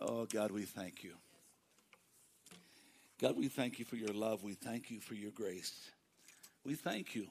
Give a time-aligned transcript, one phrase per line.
[0.00, 1.12] Oh, God, we thank you.
[3.20, 4.42] God, we thank you for your love.
[4.42, 5.72] We thank you for your grace.
[6.64, 7.28] We thank you,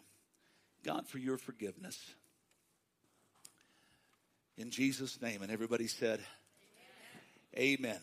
[0.84, 2.00] God, for your forgiveness.
[4.58, 5.42] In Jesus' name.
[5.42, 6.20] And everybody said,
[7.58, 7.80] Amen.
[7.80, 8.00] Amen.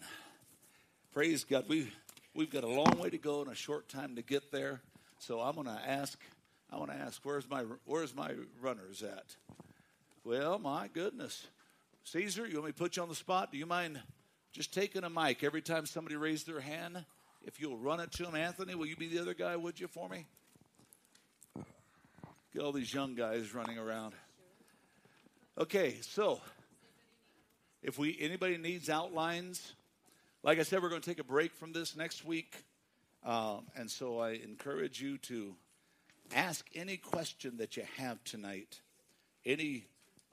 [1.12, 1.64] Praise God.
[1.68, 1.90] We,
[2.34, 4.80] we've got a long way to go and a short time to get there.
[5.18, 6.18] So I'm going to ask,
[6.70, 9.36] I want to ask, where's my, where's my runners at?
[10.24, 11.46] Well, my goodness.
[12.04, 13.52] Caesar, you want me to put you on the spot?
[13.52, 14.00] Do you mind
[14.52, 17.04] just taking a mic every time somebody raised their hand?
[17.42, 19.88] If you'll run it to them, Anthony, will you be the other guy, would you,
[19.88, 20.26] for me?
[22.52, 24.14] Get all these young guys running around.
[25.56, 26.40] Okay, so
[27.82, 29.72] if we anybody needs outlines,
[30.42, 32.64] like I said, we're going to take a break from this next week,
[33.24, 35.54] um, and so I encourage you to
[36.34, 38.80] ask any question that you have tonight,
[39.46, 39.84] any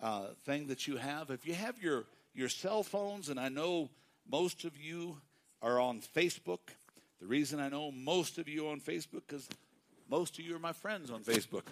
[0.01, 1.29] uh, thing that you have.
[1.29, 3.89] If you have your your cell phones, and I know
[4.29, 5.17] most of you
[5.61, 6.59] are on Facebook.
[7.19, 9.47] The reason I know most of you are on Facebook because
[10.09, 11.63] most of you are my friends on Facebook.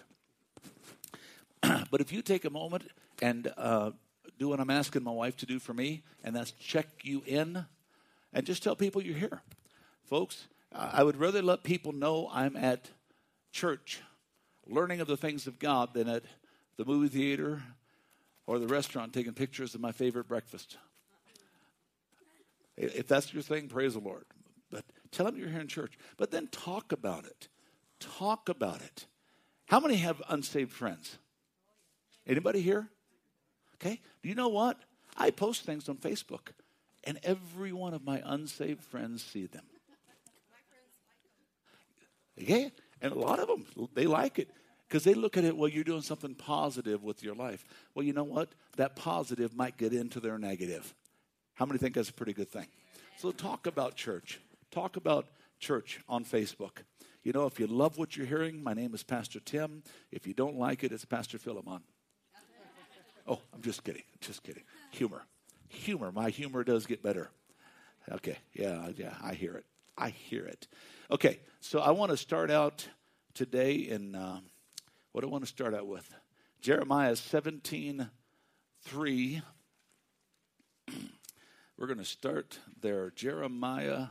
[1.90, 2.90] but if you take a moment
[3.22, 3.90] and uh,
[4.38, 7.64] do what I'm asking my wife to do for me, and that's check you in
[8.32, 9.42] and just tell people you're here.
[10.04, 12.90] Folks, I would rather let people know I'm at
[13.52, 14.00] church
[14.66, 16.24] learning of the things of God than at
[16.76, 17.62] the movie theater
[18.46, 20.76] or the restaurant taking pictures of my favorite breakfast.
[22.76, 24.24] If that's your thing, praise the Lord.
[24.70, 25.98] But tell them you're here in church.
[26.16, 27.48] But then talk about it.
[28.00, 29.06] Talk about it.
[29.66, 31.18] How many have unsaved friends?
[32.26, 32.88] Anybody here?
[33.74, 34.00] Okay.
[34.22, 34.78] Do you know what?
[35.16, 36.48] I post things on Facebook,
[37.04, 39.64] and every one of my unsaved friends see them.
[42.42, 42.72] Okay?
[43.00, 44.50] And a lot of them, they like it
[44.88, 47.64] because they look at it, well, you're doing something positive with your life.
[47.94, 48.54] Well, you know what?
[48.76, 50.94] That positive might get into their negative.
[51.56, 52.66] How many think that's a pretty good thing?
[53.16, 54.40] So talk about church.
[54.70, 55.26] Talk about
[55.58, 56.82] church on Facebook.
[57.22, 59.82] You know, if you love what you're hearing, my name is Pastor Tim.
[60.12, 61.80] If you don't like it, it's Pastor Philemon.
[63.28, 64.04] Oh, I'm just kidding.
[64.20, 64.62] Just kidding.
[64.92, 65.24] Humor.
[65.68, 66.12] Humor.
[66.12, 67.28] My humor does get better.
[68.12, 68.38] Okay.
[68.52, 69.64] Yeah, yeah, I hear it.
[69.98, 70.68] I hear it.
[71.10, 72.86] Okay, so I want to start out
[73.34, 74.38] today in uh,
[75.10, 76.08] what I want to start out with?
[76.60, 78.08] Jeremiah 17
[78.84, 79.42] 3.
[81.78, 83.10] We're going to start there.
[83.10, 84.06] Jeremiah,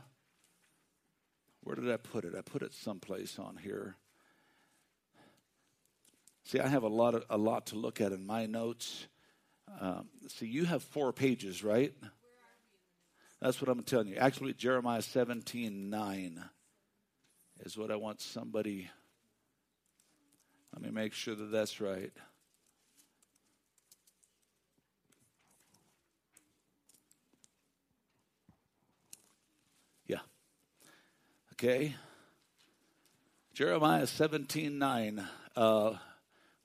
[1.64, 2.34] where did I put it?
[2.36, 3.96] I put it someplace on here.
[6.44, 9.08] See, I have a lot of, a lot to look at in my notes.
[9.80, 11.92] Um, see, you have four pages, right?
[13.40, 14.16] That's what I'm telling you.
[14.16, 16.44] Actually, Jeremiah 17 9
[17.64, 18.88] is what I want somebody.
[20.72, 22.12] Let me make sure that that's right.
[30.06, 30.18] Yeah.
[31.58, 31.94] Okay.
[33.54, 35.26] Jeremiah 17 9.
[35.56, 35.94] Uh,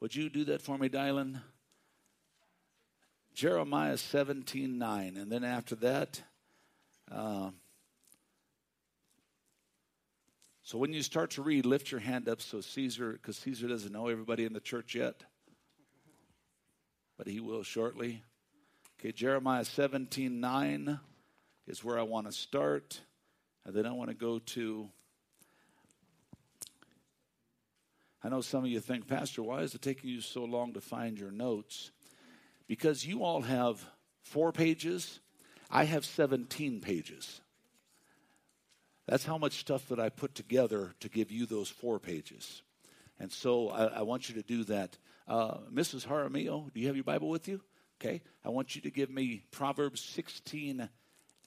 [0.02, 1.40] would you do that for me, Dylan?
[3.34, 5.16] Jeremiah 17 9.
[5.16, 6.22] And then after that,
[7.10, 7.52] uh,
[10.62, 13.94] so when you start to read, lift your hand up so Caesar, because Caesar doesn't
[13.94, 15.24] know everybody in the church yet,
[17.18, 18.24] but he will shortly.
[19.00, 21.00] Okay, Jeremiah 17 9
[21.66, 23.00] is where I want to start.
[23.66, 24.90] And then I want to go to
[28.24, 30.82] I know some of you think, Pastor, why is it taking you so long to
[30.82, 31.92] find your notes?
[32.68, 33.84] Because you all have
[34.22, 35.20] four pages,
[35.72, 37.42] I have 17 pages.
[39.08, 42.62] That's how much stuff that I put together to give you those four pages.
[43.20, 44.98] And so I, I want you to do that.
[45.28, 46.06] Uh, Mrs.
[46.06, 47.62] Jaramillo, do you have your Bible with you?
[48.00, 48.22] Okay.
[48.46, 50.88] I want you to give me Proverbs 16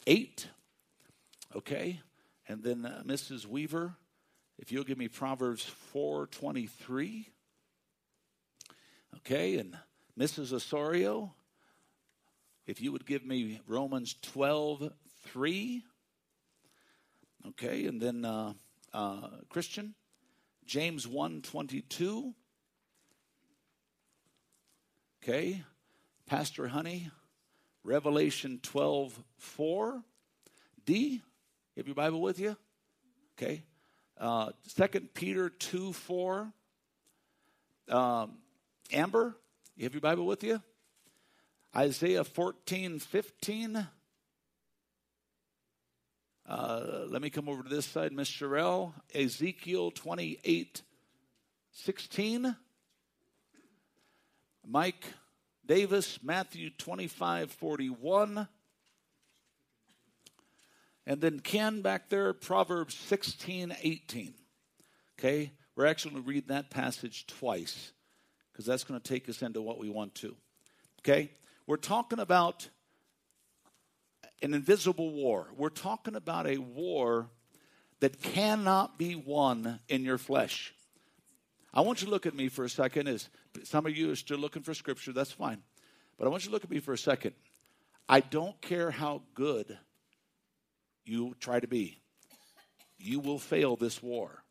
[0.07, 0.49] 8.
[1.55, 2.01] Okay.
[2.49, 3.47] And then uh, Mrs.
[3.47, 3.95] Weaver,
[4.59, 7.27] if you'll give me Proverbs 4:23.
[9.19, 9.79] Okay, and
[10.19, 10.53] Mrs.
[10.53, 11.33] Osorio,
[12.67, 15.83] if you would give me Romans 12:3.
[17.49, 18.53] Okay, and then uh,
[18.93, 19.95] uh, Christian,
[20.67, 22.35] James 1:22.
[25.23, 25.63] Okay,
[26.27, 27.11] Pastor Honey,
[27.85, 30.03] Revelation 12:4.
[30.87, 31.23] D,
[31.75, 32.57] you have your Bible with you?
[33.37, 33.65] Okay.
[34.17, 36.53] Uh, Second Peter 2 4.
[37.89, 38.39] Um,
[38.93, 39.37] Amber,
[39.77, 40.63] you have your Bible with you?
[41.75, 43.89] Isaiah 14 15.
[46.47, 48.93] Uh, let me come over to this side, Miss Sherelle.
[49.13, 50.83] Ezekiel 28
[51.73, 52.55] 16.
[54.65, 55.05] Mike
[55.67, 58.47] Davis, Matthew 25 41.
[61.07, 64.35] And then Ken back there, Proverbs 16, 18.
[65.19, 65.53] Okay?
[65.77, 67.93] We're actually going to read that passage twice
[68.53, 70.37] because that's going to take us into what we want to.
[71.01, 71.31] Okay?
[71.67, 72.69] We're talking about
[74.43, 75.49] an invisible war.
[75.57, 77.29] We're talking about a war
[78.01, 80.75] that cannot be won in your flesh.
[81.73, 83.09] I want you to look at me for a second.
[83.09, 83.29] As
[83.65, 85.63] some of you are still looking for scripture, that's fine.
[86.19, 87.35] But I want you to look at me for a second.
[88.09, 89.77] I don't care how good
[91.05, 92.01] you try to be,
[92.99, 94.43] you will fail this war.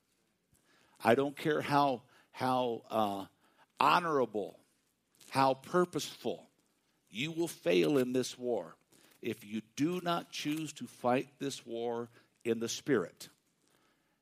[1.03, 3.25] I don't care how how uh,
[3.79, 4.59] honorable,
[5.29, 6.49] how purposeful,
[7.09, 8.75] you will fail in this war
[9.21, 12.09] if you do not choose to fight this war
[12.43, 13.29] in the spirit.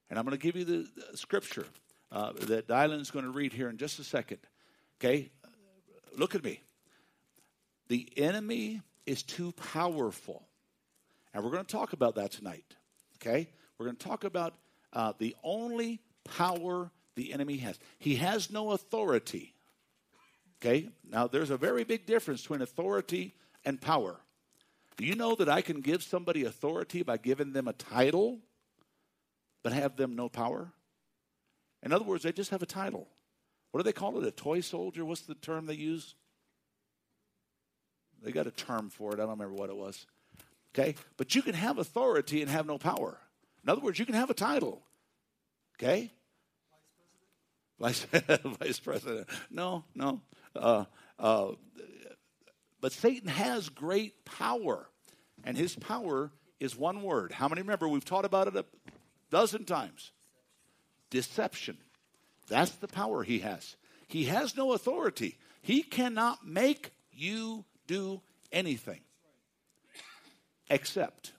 [0.10, 1.66] And I'm going to give you the, the scripture
[2.12, 4.40] uh, that Dylan's going to read here in just a second.
[5.00, 5.32] Okay?
[6.18, 6.62] Look at me.
[7.88, 10.46] The enemy is too powerful.
[11.34, 12.66] And we're going to talk about that tonight.
[13.18, 13.50] Okay?
[13.78, 14.54] We're going to talk about
[14.94, 17.80] uh, the only power the enemy has.
[18.00, 19.54] He has no authority.
[20.62, 20.90] Okay?
[21.10, 23.34] Now, there's a very big difference between authority
[23.66, 24.18] and power.
[24.98, 28.40] Do you know that I can give somebody authority by giving them a title,
[29.64, 30.72] but have them no power?
[31.82, 33.08] In other words, they just have a title.
[33.72, 34.28] What do they call it?
[34.28, 35.06] A toy soldier?
[35.06, 36.14] What's the term they use?
[38.22, 39.16] They got a term for it.
[39.16, 40.06] I don't remember what it was.
[40.74, 40.96] Okay?
[41.18, 43.18] But you can have authority and have no power.
[43.64, 44.82] In other words, you can have a title.
[45.80, 46.12] Okay?
[47.80, 48.58] Vice president.
[48.60, 49.28] Vice, president.
[49.50, 50.22] No, no.
[50.56, 50.86] Uh,
[51.20, 51.52] uh,
[52.80, 54.88] but Satan has great power,
[55.44, 57.32] and his power is one word.
[57.32, 57.88] How many remember?
[57.88, 58.66] We've taught about it a
[59.30, 60.12] dozen times.
[61.10, 61.78] Deception.
[62.48, 63.76] That's the power he has.
[64.08, 65.38] He has no authority.
[65.62, 68.22] He cannot make you do
[68.52, 69.02] anything
[70.72, 71.34] except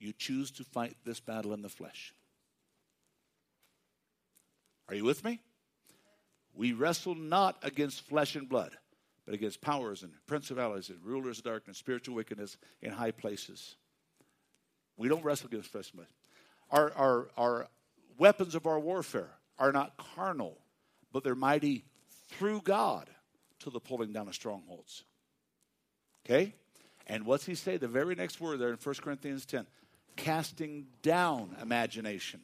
[0.00, 2.12] you choose to fight this battle in the flesh.
[4.88, 5.40] Are you with me?
[6.54, 8.72] We wrestle not against flesh and blood,
[9.26, 13.76] but against powers and principalities and rulers of darkness, spiritual wickedness in high places.
[14.96, 16.08] We don't wrestle against flesh and blood.
[16.70, 17.68] Our, our, our
[18.18, 20.56] weapons of our warfare are not carnal,
[21.12, 21.84] but they're mighty
[22.30, 23.10] through God
[23.60, 25.04] to the pulling down of strongholds.
[26.24, 26.54] Okay?
[27.06, 27.76] And what's he say?
[27.76, 29.66] The very next word there in 1 Corinthians 10
[30.16, 32.40] casting down imagination.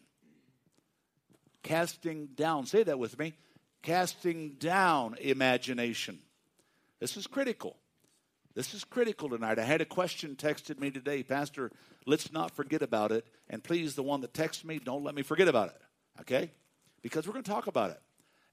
[1.62, 2.66] Casting down.
[2.66, 3.34] Say that with me.
[3.82, 6.18] Casting down imagination.
[7.00, 7.76] This is critical.
[8.54, 9.58] This is critical tonight.
[9.58, 11.70] I had a question texted me today, Pastor.
[12.06, 13.26] Let's not forget about it.
[13.48, 15.80] And please, the one that texts me, don't let me forget about it.
[16.20, 16.50] Okay?
[17.00, 18.00] Because we're going to talk about it.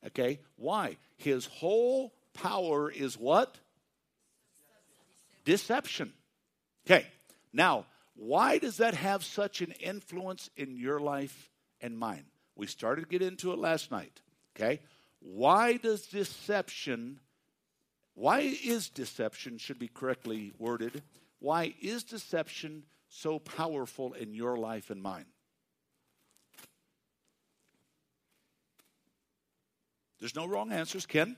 [0.07, 0.39] Okay?
[0.55, 0.97] Why?
[1.17, 3.59] His whole power is what?
[5.49, 6.13] Deception.
[6.85, 7.07] Okay,
[7.51, 11.49] now, why does that have such an influence in your life
[11.81, 12.25] and mine?
[12.55, 14.21] We started to get into it last night.
[14.55, 14.79] Okay,
[15.17, 17.19] why does deception,
[18.13, 21.01] why is deception, should be correctly worded,
[21.39, 25.25] why is deception so powerful in your life and mine?
[30.19, 31.37] There's no wrong answers, Ken.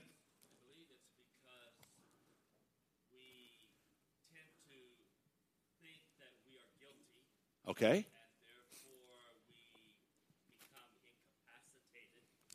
[7.72, 8.04] Okay.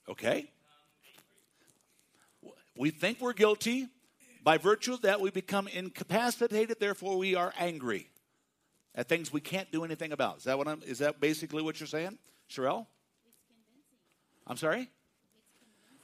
[0.08, 0.48] Okay.
[2.78, 3.88] We think we're guilty.
[4.44, 6.80] By virtue of that, we become incapacitated.
[6.80, 8.12] Therefore, we are angry
[8.94, 10.38] at things we can't do anything about.
[10.38, 10.84] Is that what I'm?
[10.86, 12.86] Is that basically what you're saying, Sherelle?
[14.46, 14.88] I'm sorry.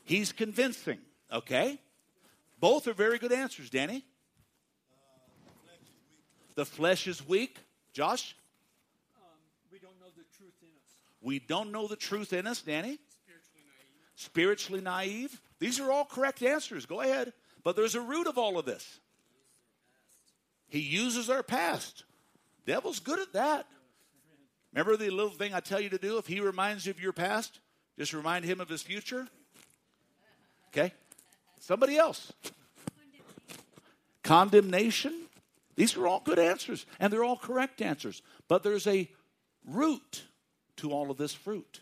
[0.05, 0.97] He's convincing.
[1.31, 1.79] Okay.
[2.59, 4.05] Both are very good answers, Danny.
[6.55, 7.59] the flesh is weak.
[7.93, 8.35] Josh?
[11.23, 12.99] We don't know the truth in us, Danny.
[14.15, 15.41] Spiritually naive.
[15.57, 16.85] These are all correct answers.
[16.85, 17.33] Go ahead.
[17.63, 18.99] But there's a root of all of this.
[20.67, 22.03] He uses our past.
[22.65, 23.65] Devil's good at that.
[24.73, 26.17] Remember the little thing I tell you to do?
[26.17, 27.59] If he reminds you of your past,
[27.97, 29.27] just remind him of his future.
[30.69, 30.91] Okay?
[31.59, 32.33] Somebody else.
[34.23, 35.27] Condemnation.
[35.75, 38.21] These are all good answers, and they're all correct answers.
[38.47, 39.09] But there's a
[39.65, 40.23] root
[40.77, 41.81] to all of this fruit.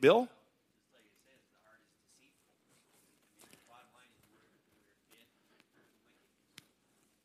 [0.00, 0.28] Bill?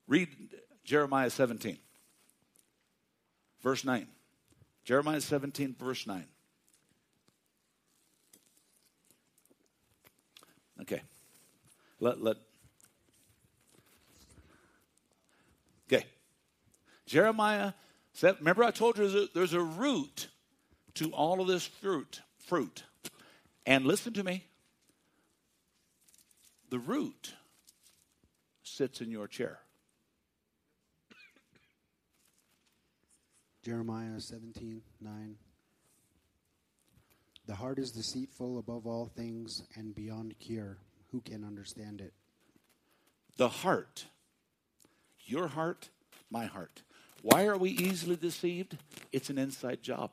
[0.07, 0.27] Read
[0.83, 1.77] Jeremiah 17,
[3.62, 4.07] verse 9.
[4.83, 6.25] Jeremiah 17, verse 9.
[10.81, 11.01] Okay.
[12.01, 12.38] Let, let.
[15.88, 16.05] Okay.
[17.05, 17.71] Jeremiah
[18.22, 20.28] So remember, I told you there's a, there's a root
[20.94, 22.22] to all of this fruit.
[22.38, 22.84] Fruit,
[23.66, 24.46] and listen to me.
[26.70, 27.34] The root
[28.62, 29.58] sits in your chair.
[33.66, 35.36] Jeremiah 17, 9.
[37.48, 40.78] The heart is deceitful above all things and beyond cure.
[41.12, 42.13] Who can understand it?
[43.38, 44.06] The heart,
[45.25, 45.90] your heart,
[46.30, 46.84] my heart.
[47.22, 48.78] Why are we easily deceived?
[49.12, 50.12] It's an inside job.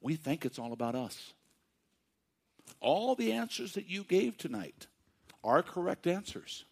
[0.00, 1.34] We think it's all about us.
[2.80, 4.86] All the answers that you gave tonight
[5.44, 6.64] are correct answers.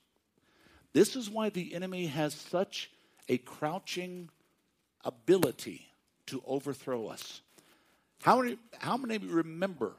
[0.94, 2.90] This is why the enemy has such
[3.28, 4.30] a crouching
[5.04, 5.86] ability
[6.26, 7.42] to overthrow us.
[8.22, 9.92] How many, how many remember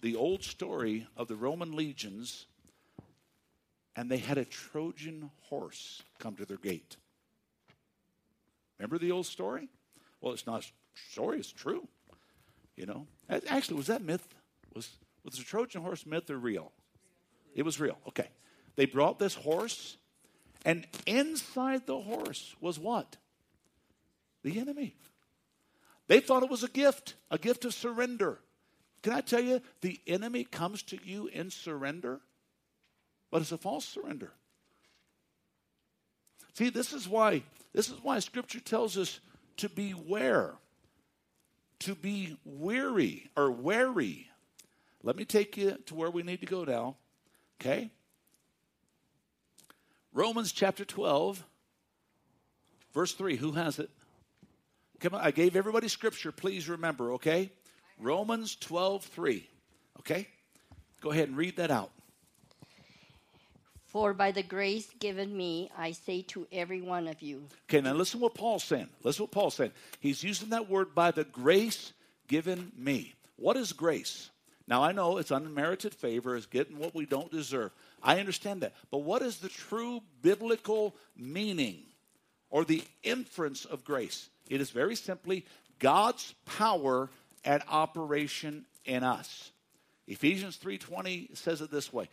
[0.00, 2.46] the old story of the Roman legions
[3.94, 6.96] and they had a Trojan horse come to their gate?
[8.82, 9.68] Remember the old story?
[10.20, 10.66] Well, it's not a
[11.08, 11.86] story, it's true.
[12.76, 14.26] You know, actually, was that myth?
[14.74, 14.88] Was,
[15.22, 16.72] was the Trojan horse myth or real?
[17.54, 17.96] It was real.
[18.08, 18.28] Okay.
[18.74, 19.98] They brought this horse,
[20.64, 23.18] and inside the horse was what?
[24.42, 24.96] The enemy.
[26.08, 28.40] They thought it was a gift, a gift of surrender.
[29.04, 32.20] Can I tell you, the enemy comes to you in surrender,
[33.30, 34.32] but it's a false surrender.
[36.54, 37.42] See, this is why
[37.72, 39.20] this is why scripture tells us
[39.58, 40.54] to beware,
[41.80, 44.28] to be weary or wary.
[45.02, 46.96] Let me take you to where we need to go now.
[47.60, 47.90] Okay?
[50.12, 51.42] Romans chapter 12,
[52.92, 53.36] verse 3.
[53.36, 53.90] Who has it?
[55.00, 56.30] Come on, I gave everybody scripture.
[56.30, 57.50] Please remember, okay?
[57.98, 59.48] Romans 12, 3.
[60.00, 60.28] Okay?
[61.00, 61.90] Go ahead and read that out.
[63.92, 67.44] For by the grace given me, I say to every one of you.
[67.68, 68.88] Okay, now listen what Paul's saying.
[69.02, 69.72] Listen what Paul's saying.
[70.00, 71.92] He's using that word by the grace
[72.26, 73.12] given me.
[73.36, 74.30] What is grace?
[74.66, 77.70] Now I know it's unmerited favor, is getting what we don't deserve.
[78.02, 78.72] I understand that.
[78.90, 81.82] But what is the true biblical meaning
[82.48, 84.30] or the inference of grace?
[84.48, 85.44] It is very simply
[85.78, 87.10] God's power
[87.44, 89.50] at operation in us.
[90.08, 92.08] Ephesians 3:20 says it this way.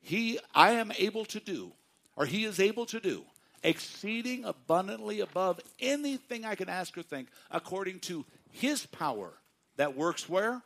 [0.00, 1.72] He I am able to do
[2.16, 3.24] or he is able to do
[3.62, 9.32] exceeding abundantly above anything I can ask or think according to his power
[9.76, 10.62] that works where?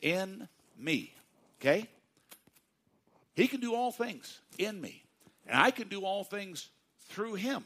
[0.00, 0.48] In
[0.78, 1.14] me.
[1.60, 1.88] Okay?
[3.34, 5.04] He can do all things in me,
[5.46, 6.68] and I can do all things
[7.08, 7.64] through him.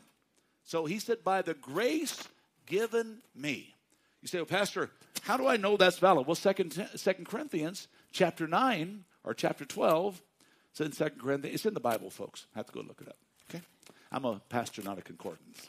[0.64, 2.28] So he said, by the grace
[2.66, 3.74] given me.
[4.20, 4.90] You say, well, Pastor,
[5.22, 6.26] how do I know that's valid?
[6.26, 10.22] Well, Second, Second Corinthians chapter 9 or chapter 12
[10.72, 12.46] says in Second Corinthians, it's in the Bible, folks.
[12.54, 13.16] Have to go look it up.
[13.50, 13.62] Okay?
[14.10, 15.68] I'm a pastor, not a concordance.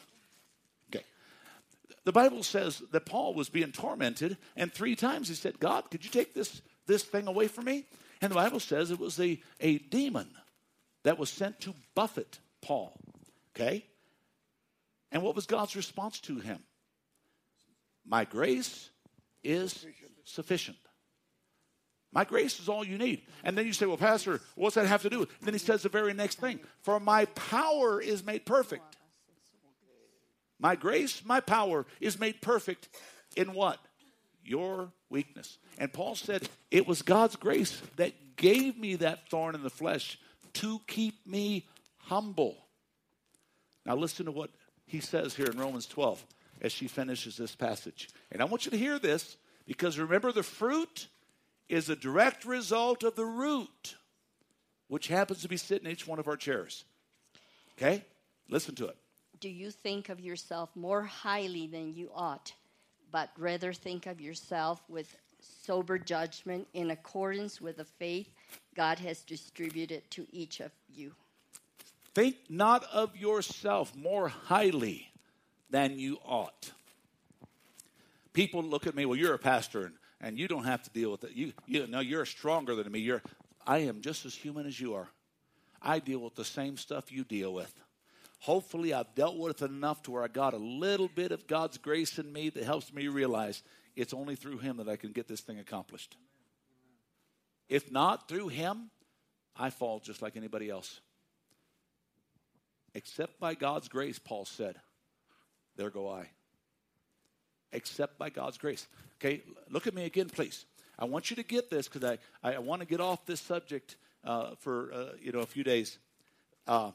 [0.93, 1.03] Okay.
[2.05, 6.05] The Bible says that Paul was being tormented, and three times he said, God, could
[6.05, 7.85] you take this, this thing away from me?
[8.21, 10.29] And the Bible says it was a, a demon
[11.03, 12.97] that was sent to buffet Paul.
[13.55, 13.85] Okay?
[15.11, 16.59] And what was God's response to him?
[18.05, 18.89] My grace
[19.43, 19.85] is
[20.23, 20.77] sufficient.
[22.13, 23.23] My grace is all you need.
[23.43, 25.21] And then you say, Well, Pastor, what's that have to do?
[25.21, 28.97] And then he says the very next thing For my power is made perfect.
[30.59, 32.87] My grace, my power is made perfect
[33.35, 33.79] in what?
[34.45, 35.57] Your weakness.
[35.77, 40.19] And Paul said, It was God's grace that gave me that thorn in the flesh
[40.53, 41.65] to keep me
[41.97, 42.55] humble.
[43.85, 44.51] Now, listen to what
[44.85, 46.23] he says here in Romans 12
[46.61, 48.09] as she finishes this passage.
[48.31, 51.07] And I want you to hear this because remember, the fruit
[51.69, 53.95] is a direct result of the root,
[54.87, 56.85] which happens to be sitting in each one of our chairs.
[57.77, 58.03] Okay?
[58.49, 58.97] Listen to it.
[59.39, 62.53] Do you think of yourself more highly than you ought,
[63.11, 65.15] but rather think of yourself with
[65.65, 68.29] sober judgment in accordance with the faith
[68.75, 71.13] God has distributed to each of you?
[72.13, 75.09] Think not of yourself more highly
[75.69, 76.71] than you ought.
[78.33, 81.11] People look at me, well, you're a pastor and, and you don't have to deal
[81.11, 81.31] with it.
[81.33, 82.99] You, you know, you're stronger than me.
[82.99, 83.21] You're,
[83.67, 85.09] I am just as human as you are.
[85.81, 87.71] I deal with the same stuff you deal with.
[88.39, 91.77] Hopefully, I've dealt with it enough to where I got a little bit of God's
[91.77, 93.63] grace in me that helps me realize
[93.95, 96.15] it's only through Him that I can get this thing accomplished.
[97.67, 98.91] If not through Him,
[99.57, 101.01] I fall just like anybody else.
[102.93, 104.75] Except by God's grace, Paul said,
[105.75, 106.29] there go I.
[107.73, 108.87] Except by God's grace.
[109.19, 110.65] Okay, look at me again, please.
[110.97, 113.97] I want you to get this because I, I want to get off this subject
[114.23, 115.97] uh, for uh, you know a few days.
[116.67, 116.91] Uh,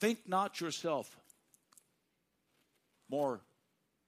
[0.00, 1.16] think not yourself
[3.08, 3.40] more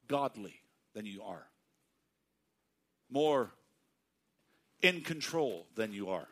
[0.08, 0.60] godly
[0.94, 1.46] than you are,
[3.10, 3.50] more
[4.82, 6.28] in control than you are.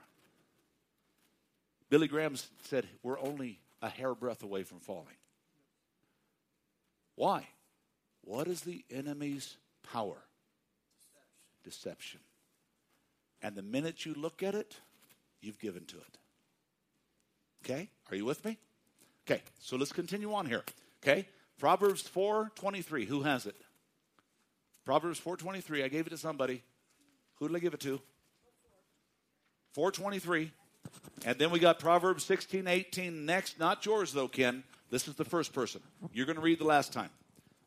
[1.91, 5.17] Billy Graham said, We're only a hairbreadth away from falling.
[7.15, 7.47] Why?
[8.25, 9.57] What is the enemy's
[9.93, 10.17] power?
[11.63, 12.21] Deception.
[13.43, 14.77] And the minute you look at it,
[15.41, 16.19] you've given to it.
[17.65, 17.89] Okay?
[18.11, 18.59] Are you with me?
[19.27, 20.63] Okay, so let's continue on here.
[21.03, 21.27] Okay?
[21.59, 23.07] Proverbs 4:23.
[23.07, 23.57] Who has it?
[24.85, 25.83] Proverbs 4:23.
[25.83, 26.63] I gave it to somebody.
[27.37, 28.01] Who did I give it to?
[29.73, 30.53] 423.
[31.25, 33.59] And then we got Proverbs 16:18 next.
[33.59, 34.63] Not yours, though, Ken.
[34.91, 35.83] This is the first person.
[36.13, 37.11] You're going to read the last time.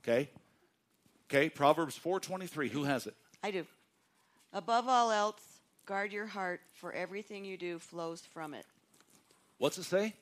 [0.03, 0.29] Okay?
[1.29, 2.69] Okay, Proverbs 4.23.
[2.69, 3.13] Who has it?
[3.43, 3.65] I do.
[4.53, 5.41] Above all else,
[5.85, 8.65] guard your heart, for everything you do flows from it.
[9.57, 10.13] What's it say?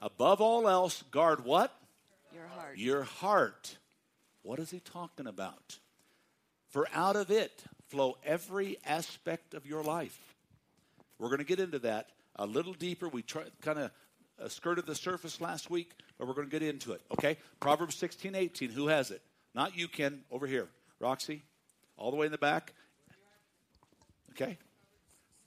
[0.00, 1.74] Above all else, guard what?
[2.32, 2.78] Your heart.
[2.78, 3.76] Your heart.
[4.42, 5.78] What is he talking about?
[6.70, 10.18] For out of it flow every aspect of your life.
[11.18, 13.08] We're going to get into that a little deeper.
[13.08, 13.90] We kind of
[14.42, 17.02] uh, skirted the surface last week, but we're going to get into it.
[17.12, 17.36] Okay?
[17.60, 18.70] Proverbs 16, 18.
[18.70, 19.22] Who has it?
[19.54, 20.22] Not you, Ken.
[20.30, 20.68] Over here.
[21.00, 21.42] Roxy,
[21.96, 22.72] all the way in the back.
[24.30, 24.58] Okay?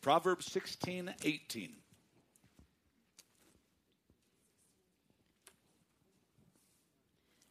[0.01, 1.73] Proverbs 16, 18.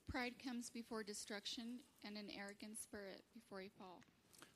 [0.09, 4.01] Pride comes before destruction, and an arrogant spirit before a fall.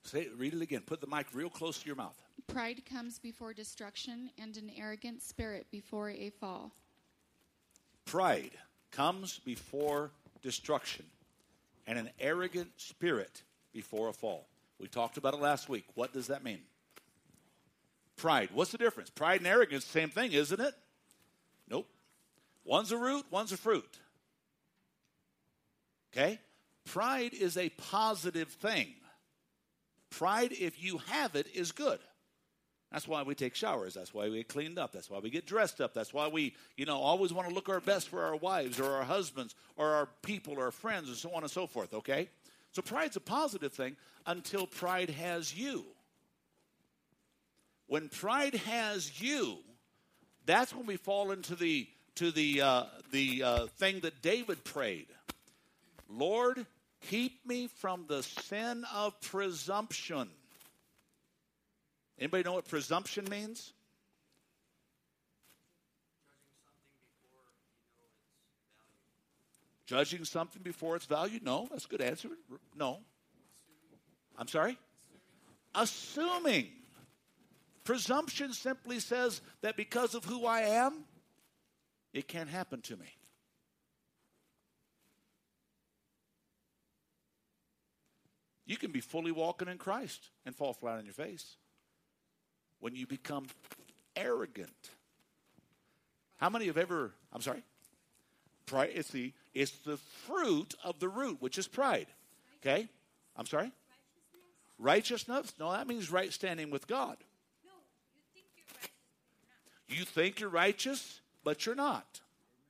[0.04, 0.80] Say, read it again.
[0.86, 2.16] Put the mic real close to your mouth.
[2.46, 6.72] Pride comes before destruction, and an arrogant spirit before a fall.
[8.06, 8.52] Pride
[8.90, 11.04] comes before destruction,
[11.90, 13.42] and an arrogant spirit
[13.72, 14.46] before a fall.
[14.78, 15.84] We talked about it last week.
[15.96, 16.60] What does that mean?
[18.16, 18.50] Pride.
[18.54, 19.10] What's the difference?
[19.10, 20.74] Pride and arrogance, same thing, isn't it?
[21.68, 21.88] Nope.
[22.64, 23.98] One's a root, one's a fruit.
[26.12, 26.38] Okay?
[26.84, 28.94] Pride is a positive thing.
[30.10, 31.98] Pride, if you have it, is good.
[32.92, 33.94] That's why we take showers.
[33.94, 34.92] That's why we get cleaned up.
[34.92, 35.94] That's why we get dressed up.
[35.94, 38.90] That's why we, you know, always want to look our best for our wives or
[38.96, 42.28] our husbands or our people or our friends and so on and so forth, okay?
[42.72, 45.84] So pride's a positive thing until pride has you.
[47.86, 49.58] When pride has you,
[50.46, 55.06] that's when we fall into the to the uh, the uh, thing that David prayed.
[56.08, 56.66] Lord,
[57.08, 60.28] keep me from the sin of presumption.
[62.20, 63.72] Anybody know what presumption means?
[69.86, 71.42] Judging something before it's valued?
[71.42, 72.28] No, that's a good answer.
[72.76, 72.98] No.
[74.38, 74.78] I'm sorry?
[75.74, 76.68] Assuming.
[77.84, 81.04] Presumption simply says that because of who I am,
[82.12, 83.06] it can't happen to me.
[88.66, 91.56] You can be fully walking in Christ and fall flat on your face
[92.80, 93.46] when you become
[94.16, 94.90] arrogant.
[96.38, 97.62] How many have ever, I'm sorry?
[98.66, 102.06] Pride, it's the, it's the fruit of the root, which is pride.
[102.60, 102.88] Okay?
[103.36, 103.70] I'm sorry?
[104.78, 105.52] Righteousness?
[105.58, 107.16] No, that means right standing with God.
[109.88, 112.20] You think you're righteous, but you're not.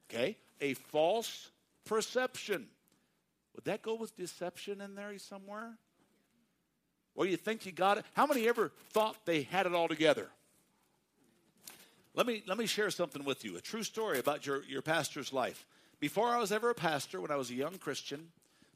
[0.08, 0.36] Okay?
[0.60, 1.50] A false
[1.84, 2.66] perception.
[3.54, 5.76] Would that go with deception in there somewhere?
[7.14, 8.04] Or you think you got it?
[8.14, 10.28] How many ever thought they had it all together?
[12.14, 15.32] Let me, let me share something with you a true story about your, your pastor's
[15.32, 15.64] life.
[16.00, 18.28] Before I was ever a pastor, when I was a young Christian,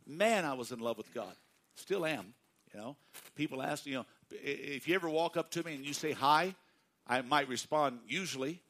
[0.07, 1.35] man, I was in love with God.
[1.75, 2.35] Still am.
[2.73, 2.97] You know,
[3.35, 6.55] people ask, you know, if you ever walk up to me and you say hi,
[7.07, 8.61] I might respond usually.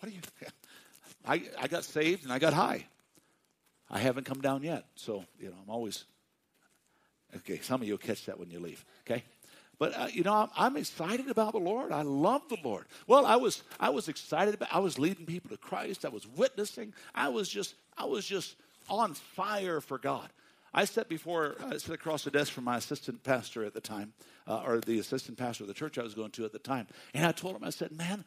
[0.00, 0.20] What do you?
[1.26, 2.86] I, I got saved and I got high.
[3.90, 6.04] I haven't come down yet, so you know I'm always
[7.36, 7.60] okay.
[7.60, 8.84] Some of you will catch that when you leave.
[9.06, 9.24] Okay,
[9.78, 11.92] but uh, you know I'm, I'm, excited about the Lord.
[11.92, 12.86] I love the Lord.
[13.06, 14.68] Well, I was I was excited about.
[14.72, 16.04] I was leading people to Christ.
[16.04, 16.94] I was witnessing.
[17.14, 18.56] I was just I was just
[18.88, 20.28] on fire for God.
[20.74, 24.14] I sat before, I sat across the desk from my assistant pastor at the time,
[24.48, 26.86] uh, or the assistant pastor of the church I was going to at the time.
[27.12, 28.24] And I told him, I said, man,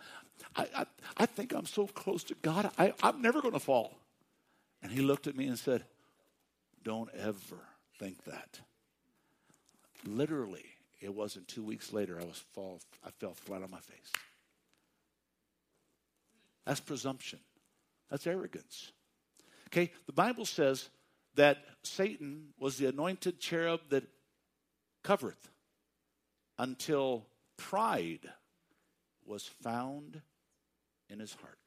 [0.56, 0.86] I, I,
[1.18, 3.98] I think I'm so close to God, I, I'm never going to fall.
[4.84, 5.86] And he looked at me and said,
[6.84, 7.58] don't ever
[7.98, 8.60] think that.
[10.04, 10.66] Literally,
[11.02, 14.12] it wasn't two weeks later, I was fall, I fell flat on my face.
[16.66, 17.40] That's presumption.
[18.10, 18.92] That's arrogance.
[19.68, 20.90] Okay, the Bible says
[21.36, 24.04] that Satan was the anointed cherub that
[25.04, 25.50] covereth
[26.58, 27.26] until
[27.58, 28.30] pride
[29.26, 30.22] was found
[31.10, 31.58] in his heart.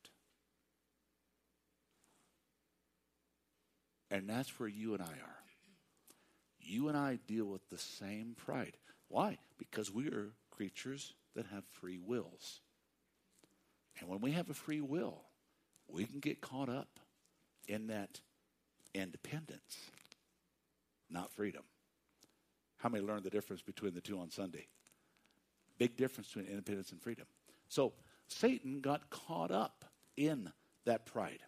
[4.11, 5.38] And that's where you and I are.
[6.69, 8.77] You and I deal with the same pride.
[9.09, 9.39] Why?
[9.59, 12.61] Because we are creatures that have free wills.
[13.99, 15.23] And when we have a free will,
[15.89, 17.01] we can get caught up
[17.67, 18.21] in that
[18.95, 19.79] independence,
[21.11, 21.63] not freedom.
[22.77, 24.67] How many learned the difference between the two on Sunday?
[25.79, 27.27] Big difference between independence and freedom.
[27.69, 27.95] So
[28.29, 29.85] Satan got caught up
[30.17, 30.53] in
[30.85, 31.41] that pride.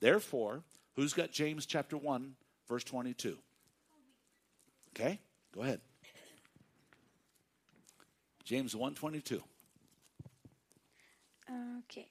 [0.00, 0.62] Therefore,
[0.96, 2.34] who's got James chapter 1,
[2.68, 3.38] verse 22?
[4.96, 5.18] Okay,
[5.52, 5.80] go ahead.
[8.44, 9.42] James 122.
[11.80, 12.08] Okay.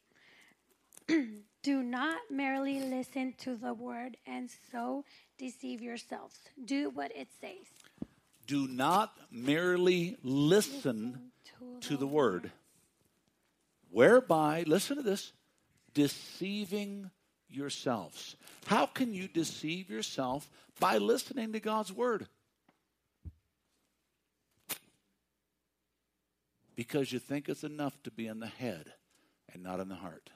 [1.63, 5.05] Do not merely listen to the word and so
[5.37, 6.35] deceive yourselves.
[6.65, 7.67] Do what it says.
[8.47, 11.31] Do not merely listen
[11.81, 12.51] to the word,
[13.89, 15.31] whereby, listen to this,
[15.93, 17.11] deceiving
[17.49, 18.35] yourselves.
[18.65, 20.49] How can you deceive yourself
[20.81, 22.27] by listening to God's word?
[26.75, 28.93] Because you think it's enough to be in the head
[29.53, 30.31] and not in the heart.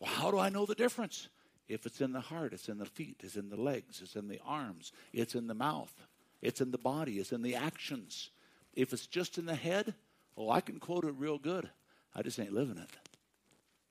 [0.00, 1.28] Well, how do I know the difference?
[1.68, 4.28] If it's in the heart, it's in the feet, it's in the legs, it's in
[4.28, 5.92] the arms, it's in the mouth,
[6.40, 8.30] it's in the body, it's in the actions.
[8.74, 9.94] If it's just in the head,
[10.36, 11.68] oh, I can quote it real good.
[12.14, 12.90] I just ain't living it.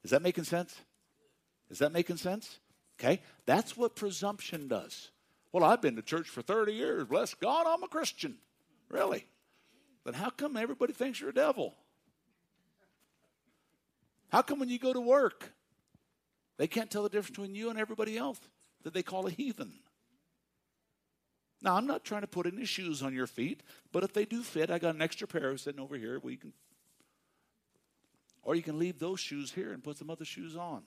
[0.03, 0.75] Is that making sense?
[1.69, 2.59] Is that making sense?
[2.99, 5.11] Okay, that's what presumption does.
[5.51, 7.05] Well, I've been to church for 30 years.
[7.05, 8.37] Bless God, I'm a Christian.
[8.89, 9.25] Really?
[10.07, 11.75] Then how come everybody thinks you're a devil?
[14.29, 15.51] How come when you go to work,
[16.55, 18.39] they can't tell the difference between you and everybody else
[18.83, 19.73] that they call a heathen?
[21.61, 24.43] Now, I'm not trying to put any shoes on your feet, but if they do
[24.43, 26.19] fit, I got an extra pair sitting over here.
[26.23, 26.53] We can,
[28.43, 30.83] or you can leave those shoes here and put some other shoes on.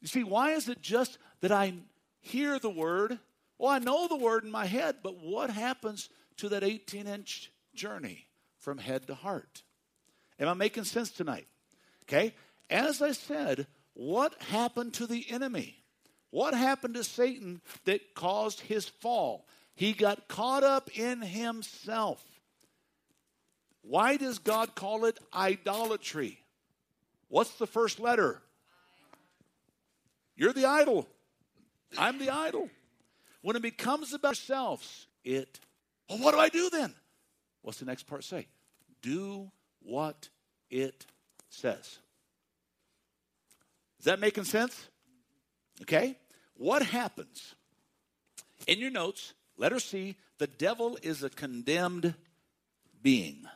[0.00, 1.74] You see, why is it just that I
[2.18, 3.20] hear the word?
[3.58, 7.52] Well, I know the word in my head, but what happens to that 18 inch
[7.74, 8.26] journey
[8.58, 9.62] from head to heart?
[10.38, 11.46] Am I making sense tonight?
[12.04, 12.34] Okay.
[12.70, 15.76] As I said, what happened to the enemy?
[16.30, 19.46] What happened to Satan that caused his fall?
[19.74, 22.22] He got caught up in himself.
[23.82, 26.38] Why does God call it idolatry?
[27.28, 28.42] What's the first letter?
[30.36, 31.06] You're the idol.
[31.96, 32.68] I'm the idol.
[33.40, 35.58] When it becomes about ourselves, it,
[36.08, 36.94] well, what do I do then?
[37.62, 38.46] What's the next part say?
[39.02, 40.28] Do what
[40.70, 41.06] it
[41.50, 41.98] says.
[43.98, 44.88] Is that making sense?
[45.82, 46.16] Okay?
[46.54, 47.54] What happens?
[48.66, 52.14] In your notes, letter C, the devil is a condemned
[53.02, 53.46] being.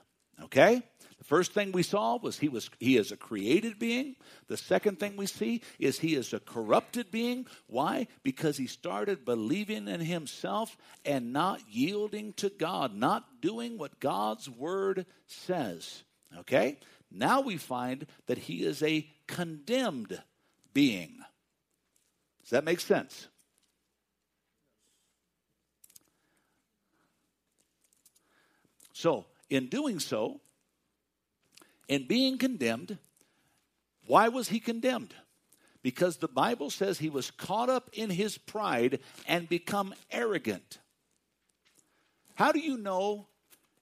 [0.43, 0.83] Okay?
[1.23, 4.17] The first thing we saw was he was he is a created being.
[4.49, 7.47] The second thing we see is he is a corrupted being.
[7.69, 8.09] Why?
[8.25, 14.51] Because he started believing in himself and not yielding to God, not doing what God's
[14.51, 16.03] word says.
[16.39, 16.81] Okay?
[17.09, 20.21] Now we find that he is a condemned
[20.75, 21.21] being.
[22.43, 23.29] Does that make sense?
[28.93, 30.41] So, in doing so,
[31.92, 32.96] in being condemned,
[34.07, 35.14] why was he condemned?
[35.83, 40.78] Because the Bible says he was caught up in his pride and become arrogant.
[42.35, 43.26] How do you know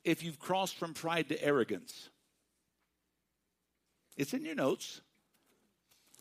[0.03, 2.09] if you've crossed from pride to arrogance?
[4.17, 5.03] It's in your notes.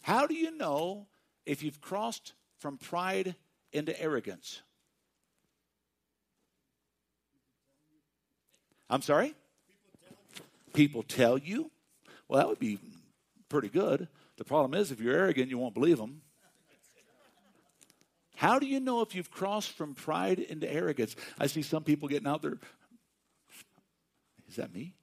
[0.04, 1.08] How do you know
[1.48, 3.34] if you've crossed from pride
[3.74, 4.62] into arrogance?
[8.92, 9.34] I'm sorry?
[10.74, 11.72] People tell you.
[12.30, 12.80] Well, that would be
[13.50, 14.08] pretty good.
[14.38, 16.22] The problem is, if you're arrogant, you won't believe them.
[18.36, 21.16] How do you know if you've crossed from pride into arrogance?
[21.38, 22.58] I see some people getting out there.
[24.48, 24.94] Is that me?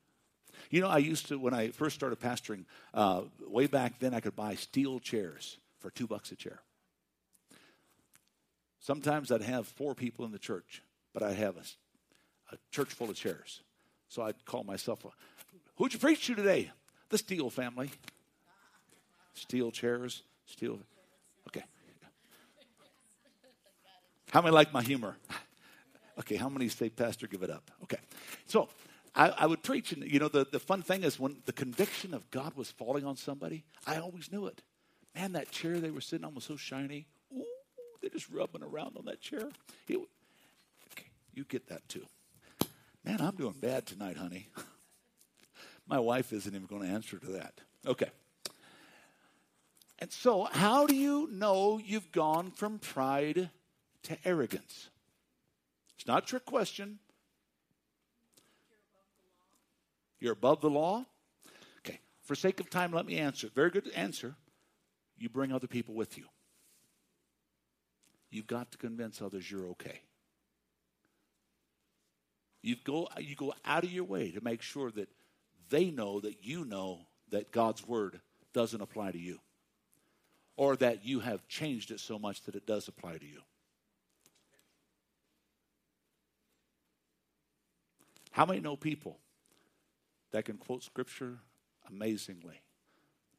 [0.71, 4.21] You know, I used to, when I first started pastoring, uh, way back then, I
[4.21, 6.61] could buy steel chairs for two bucks a chair.
[8.81, 13.11] Sometimes I'd have four people in the church, but I'd have a, a church full
[13.11, 13.61] of chairs.
[14.09, 15.05] So I'd call myself,
[15.77, 16.71] Who'd you preach to today?
[17.11, 17.91] The Steele family.
[19.35, 20.79] Steel chairs, steel.
[21.49, 21.63] Okay.
[24.31, 25.17] How many like my humor?
[26.19, 27.71] Okay, how many say, Pastor, give it up?
[27.83, 27.99] Okay.
[28.47, 28.69] So
[29.15, 32.15] I, I, would preach, and you know, the, the fun thing is when the conviction
[32.15, 34.63] of God was falling on somebody, I always knew it.
[35.15, 37.07] Man, that chair they were sitting on was so shiny.
[37.35, 37.45] Ooh,
[38.01, 39.49] they're just rubbing around on that chair.
[39.89, 42.07] It, okay, you get that too.
[43.05, 44.49] Man, I'm doing bad tonight, honey.
[45.87, 47.61] My wife isn't even going to answer to that.
[47.87, 48.11] Okay.
[49.99, 53.51] And so, how do you know you've gone from pride
[54.05, 54.91] to arrogance?
[55.97, 56.99] It's not a trick question.
[60.21, 61.05] You're above the law?
[61.81, 62.01] Okay.
[62.25, 63.49] For sake of time, let me answer.
[63.55, 64.35] Very good answer.
[65.19, 66.25] You bring other people with you.
[68.31, 70.01] You've got to convince others you're okay.
[72.61, 75.09] You go, you go out of your way to make sure that
[75.69, 78.21] they know that you know that God's word
[78.53, 79.41] doesn't apply to you
[80.57, 83.41] or that you have changed it so much that it does apply to you.
[88.31, 89.19] How many know people
[90.33, 91.39] that can quote scripture
[91.89, 92.61] amazingly,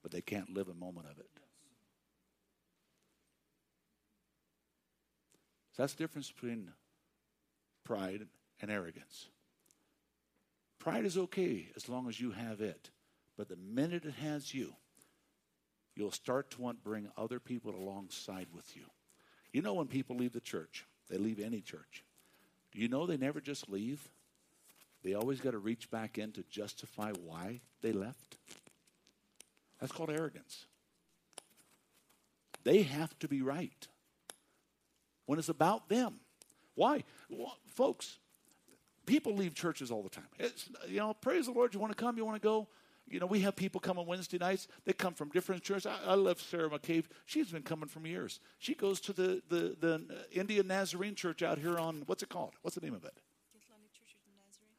[0.01, 1.29] but they can't live a moment of it?
[5.73, 6.71] So that's the difference between
[7.83, 8.25] pride
[8.59, 9.27] and arrogance.
[10.87, 12.91] Pride is okay as long as you have it.
[13.35, 14.73] But the minute it has you,
[15.97, 18.83] you'll start to want to bring other people alongside with you.
[19.51, 22.05] You know, when people leave the church, they leave any church.
[22.71, 24.07] Do you know they never just leave?
[25.03, 28.37] They always got to reach back in to justify why they left.
[29.81, 30.67] That's called arrogance.
[32.63, 33.87] They have to be right
[35.25, 36.21] when it's about them.
[36.75, 37.03] Why?
[37.29, 38.19] Well, folks,
[39.07, 40.27] people leave churches all the time.
[40.37, 41.73] It's, you know, praise the Lord.
[41.73, 42.17] You want to come?
[42.17, 42.67] You want to go?
[43.09, 44.67] You know, we have people come on Wednesday nights.
[44.85, 45.85] They come from different churches.
[45.85, 47.05] I, I love Sarah McCabe.
[47.25, 48.41] She's been coming from years.
[48.59, 52.53] She goes to the, the, the Indian Nazarene church out here on, what's it called?
[52.61, 53.17] What's the name of it?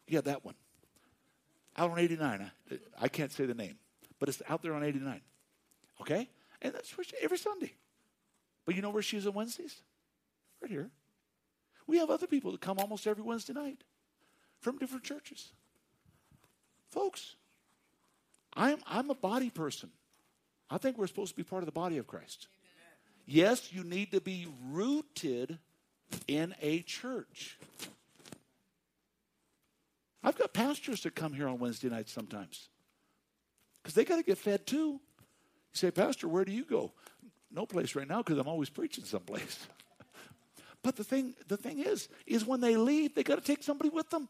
[0.06, 0.54] Yeah, that one.
[1.76, 2.50] Out on 89.
[2.70, 3.76] I, I can't say the name,
[4.18, 5.20] but it's out there on 89.
[6.02, 6.28] Okay?
[6.60, 7.72] And that's where she, every Sunday.
[8.66, 9.76] But you know where she is on Wednesdays?
[10.60, 10.90] Right here.
[11.86, 13.84] We have other people that come almost every Wednesday night
[14.60, 15.50] from different churches.
[16.90, 17.36] Folks,
[18.54, 19.90] I'm, I'm a body person.
[20.70, 22.48] I think we're supposed to be part of the body of Christ.
[23.26, 25.58] Yes, you need to be rooted
[26.26, 27.58] in a church.
[30.22, 32.68] I've got pastors that come here on Wednesday nights sometimes
[33.82, 34.92] because they got to get fed too.
[34.92, 35.00] You
[35.72, 36.92] say, Pastor, where do you go?
[37.50, 39.66] No place right now because I'm always preaching someplace.
[40.82, 43.90] but the thing, the thing is, is when they leave, they got to take somebody
[43.90, 44.28] with them.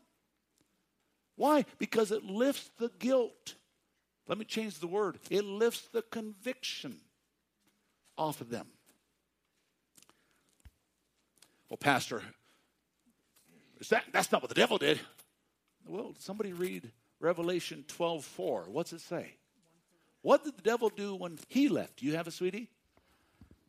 [1.39, 1.65] Why?
[1.79, 3.55] Because it lifts the guilt.
[4.27, 5.21] Let me change the word.
[5.31, 6.97] It lifts the conviction
[8.19, 8.67] off of them.
[11.71, 12.23] Well, Pastor,
[13.89, 14.99] that, that's not what the devil did.
[15.87, 18.65] Well, somebody read Revelation 12 4.
[18.67, 19.37] What's it say?
[20.23, 21.99] What did the devil do when he left?
[21.99, 22.69] Do you have a sweetie?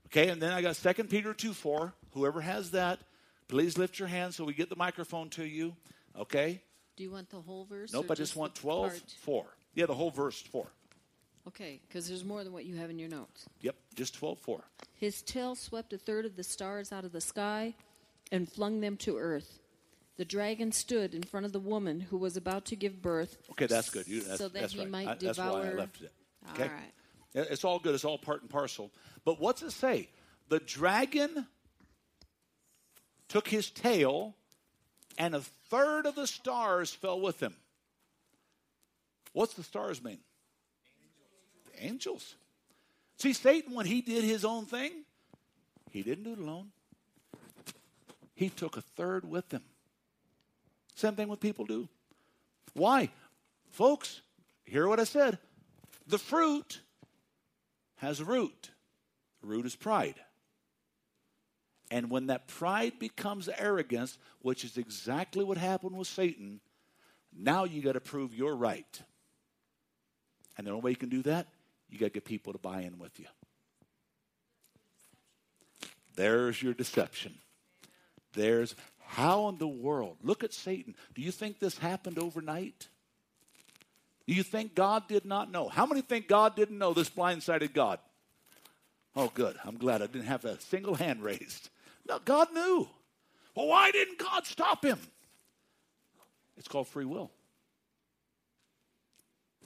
[0.08, 1.94] Okay, and then I got 2 Peter 2 4.
[2.14, 3.00] Whoever has that,
[3.48, 5.76] please lift your hand so we get the microphone to you.
[6.18, 6.64] Okay?
[7.00, 7.94] Do you want the whole verse?
[7.94, 9.02] Nope, I just want the 12 part?
[9.22, 9.46] 4.
[9.74, 10.68] Yeah, the whole verse 4.
[11.48, 13.46] Okay, because there's more than what you have in your notes.
[13.62, 14.66] Yep, just 12 4.
[14.96, 17.74] His tail swept a third of the stars out of the sky
[18.34, 19.60] and flung them to earth.
[20.18, 23.38] The dragon stood in front of the woman who was about to give birth.
[23.52, 24.06] Okay, that's good.
[24.06, 24.90] You, that's, so that that's he right.
[24.90, 25.34] might I- devour.
[25.36, 26.12] that's why I left it.
[26.52, 26.64] Okay?
[26.64, 27.48] All right.
[27.50, 27.96] It's all good.
[27.96, 28.92] It's all part and parcel.
[29.24, 30.10] But what's it say?
[30.50, 31.48] The dragon
[33.30, 34.36] took his tail,
[35.20, 37.54] and a third of the stars fell with him.
[39.34, 40.20] What's the stars mean?
[41.66, 42.36] The angels.
[43.18, 45.04] See, Satan, when he did his own thing,
[45.92, 46.72] he didn't do it alone.
[48.34, 49.62] He took a third with him.
[50.96, 51.90] Same thing with people do.
[52.74, 53.10] Why?
[53.72, 54.22] Folks,
[54.64, 55.38] hear what I said.
[56.08, 56.80] The fruit
[57.98, 58.72] has a root.
[59.42, 60.16] The root is pride.
[61.92, 66.60] And when that pride becomes arrogance, which is exactly what happened with Satan,
[67.36, 69.02] now you got to prove you're right.
[70.58, 71.48] And the only way you can do that,
[71.90, 73.26] you got to get people to buy in with you.
[76.16, 77.36] There's your deception.
[78.34, 80.18] There's how in the world?
[80.22, 80.96] Look at Satan.
[81.16, 82.88] Do you think this happened overnight?
[84.28, 85.70] Do you think God did not know?
[85.70, 87.98] How many think God didn't know this blindsided God?
[89.16, 89.58] Oh, good.
[89.66, 91.70] I'm glad I didn't have a single hand raised.
[92.10, 92.90] No, God knew.
[93.56, 95.00] Well, why didn't God stop him?
[96.58, 97.32] It's called free will.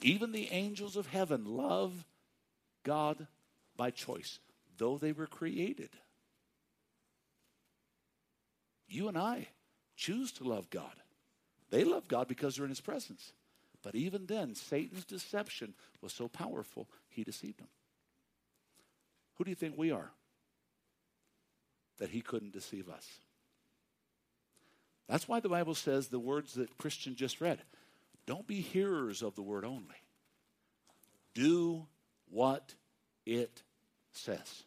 [0.02, 2.04] Even the angels of heaven love
[2.84, 3.26] God
[3.76, 4.38] by choice,
[4.76, 5.88] though they were created.
[8.88, 9.48] You and I
[9.96, 10.92] choose to love God.
[11.70, 13.32] They love God because they're in His presence.
[13.82, 17.68] But even then, Satan's deception was so powerful, he deceived them.
[19.36, 20.10] Who do you think we are
[21.98, 23.08] that he couldn't deceive us?
[25.08, 27.60] That's why the Bible says the words that Christian just read
[28.26, 29.96] don't be hearers of the word only,
[31.34, 31.86] do
[32.30, 32.74] what
[33.26, 33.62] it
[34.12, 34.62] says.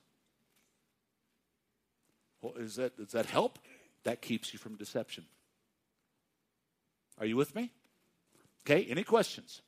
[2.42, 3.58] Well, is that, does that help?
[4.04, 5.26] That keeps you from deception.
[7.20, 7.72] Are you with me?
[8.62, 9.62] Okay, any questions?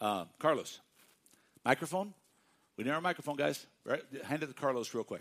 [0.00, 0.80] Uh, Carlos,
[1.64, 2.14] microphone?
[2.80, 3.66] We need our microphone, guys.
[3.84, 4.00] Right?
[4.24, 5.20] Hand it to Carlos real quick.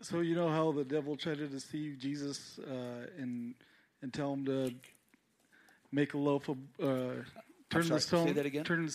[0.00, 3.56] So you know how the devil tried to deceive Jesus uh, and
[4.00, 4.72] and tell him to
[5.90, 6.84] make a loaf of uh,
[7.68, 8.26] turn sorry, the stone.
[8.28, 8.62] say that again?
[8.62, 8.88] Turn.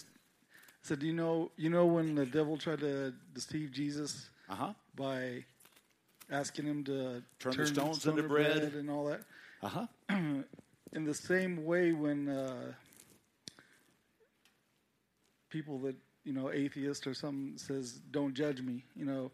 [0.82, 4.74] Said you know you know when the devil tried to deceive Jesus Uh huh.
[4.96, 5.44] by
[6.32, 8.74] asking him to Turn the stones stone into to bread.
[8.76, 9.24] and all that.
[9.62, 9.88] Uh huh.
[10.94, 12.72] In the same way, when uh,
[15.50, 15.96] people that
[16.30, 19.32] you know atheist or something says don't judge me, you know,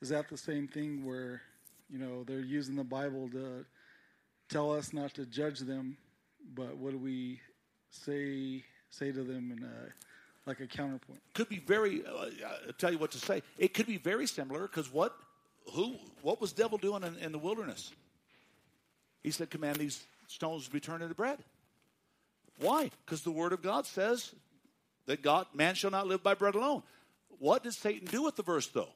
[0.00, 1.40] is that the same thing where
[1.88, 3.64] you know they're using the Bible to
[4.48, 5.96] tell us not to judge them,
[6.56, 7.40] but what do we
[7.90, 11.20] say say to them in a like a counterpoint?
[11.32, 12.04] Could be very.
[12.04, 12.26] Uh,
[12.66, 13.44] I'll tell you what to say.
[13.56, 15.14] It could be very similar because what,
[15.72, 17.92] who, what was devil doing in, in the wilderness?
[19.22, 21.38] He said, "Command these stones to be turned into bread."
[22.58, 22.90] Why?
[23.04, 24.34] Because the Word of God says
[25.06, 26.82] that God, man shall not live by bread alone.
[27.38, 28.92] What did Satan do with the verse, though?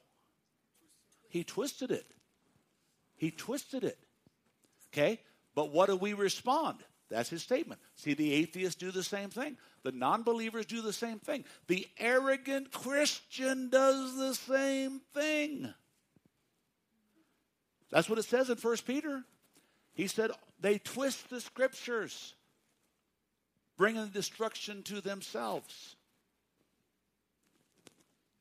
[1.29, 2.07] He twisted it.
[3.17, 3.99] He twisted it.
[4.93, 5.21] Okay?
[5.55, 6.79] But what do we respond?
[7.09, 7.81] That's his statement.
[7.95, 9.57] See, the atheists do the same thing.
[9.83, 11.45] The non believers do the same thing.
[11.67, 15.73] The arrogant Christian does the same thing.
[17.91, 19.23] That's what it says in 1 Peter.
[19.95, 22.35] He said they twist the scriptures,
[23.77, 25.96] bringing destruction to themselves.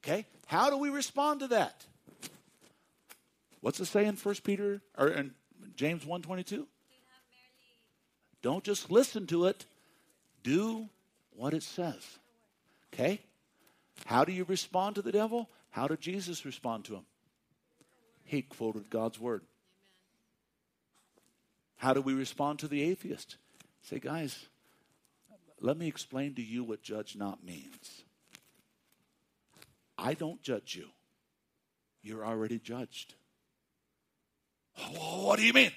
[0.06, 0.26] Okay?
[0.46, 1.86] How do we respond to that?
[3.62, 5.34] What's it say in 1 Peter or in
[5.76, 6.68] James 122?
[8.44, 9.66] Don't just listen to it.
[10.44, 10.88] Do
[11.32, 12.04] what it says.
[12.94, 13.20] Okay?
[14.06, 15.50] How do you respond to the devil?
[15.72, 17.06] How did Jesus respond to him?
[18.24, 19.42] He quoted God's word.
[21.78, 23.38] How do we respond to the atheist?
[23.82, 24.46] Say, guys,
[25.60, 28.04] let me explain to you what judge not means.
[29.98, 30.88] I don't judge you.
[32.02, 33.16] You're already judged.
[34.98, 35.72] What do you mean?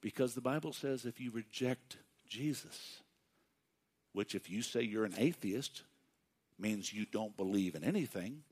[0.00, 1.96] Because the Bible says if you reject
[2.28, 3.00] Jesus,
[4.12, 5.82] which if you say you're an atheist,
[6.58, 8.42] means you don't believe in anything.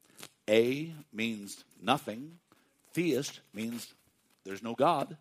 [0.48, 2.38] A means nothing.
[2.94, 3.94] Theist means
[4.44, 5.16] there's no God.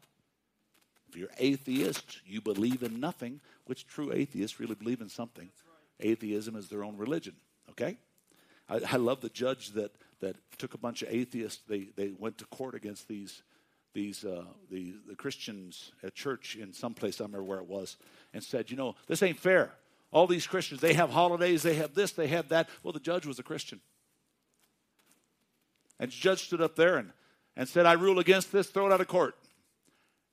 [1.10, 5.49] If you're atheist, you believe in nothing, which true atheists really believe in something.
[5.99, 7.36] Atheism is their own religion,
[7.71, 7.97] okay?
[8.71, 12.38] I, I love the judge that, that took a bunch of atheists, they, they went
[12.39, 13.43] to court against these
[13.93, 17.97] these uh, the, the Christians at church in some place, I remember where it was,
[18.34, 19.73] and said, you know, this ain't fair.
[20.12, 22.69] All these Christians, they have holidays, they have this, they have that.
[22.84, 23.81] Well, the judge was a Christian.
[25.99, 27.12] And the judge stood up there and,
[27.55, 29.36] and said, I rule against this, throw it out of court.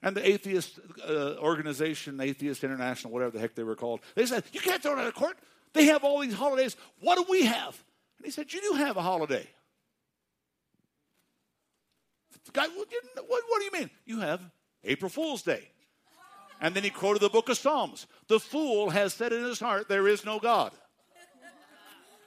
[0.03, 4.44] And the atheist uh, organization, Atheist International, whatever the heck they were called, they said,
[4.53, 5.37] You can't throw it out of court.
[5.72, 6.77] They have all these holidays.
[7.01, 7.83] What do we have?
[8.19, 9.47] And he said, You do have a holiday.
[12.45, 12.89] The guy, what,
[13.27, 13.91] what, do you mean?
[14.05, 14.41] You have
[14.85, 15.69] April Fool's Day.
[16.61, 18.07] And then he quoted the book of Psalms.
[18.27, 20.73] The fool has said in his heart, There is no God.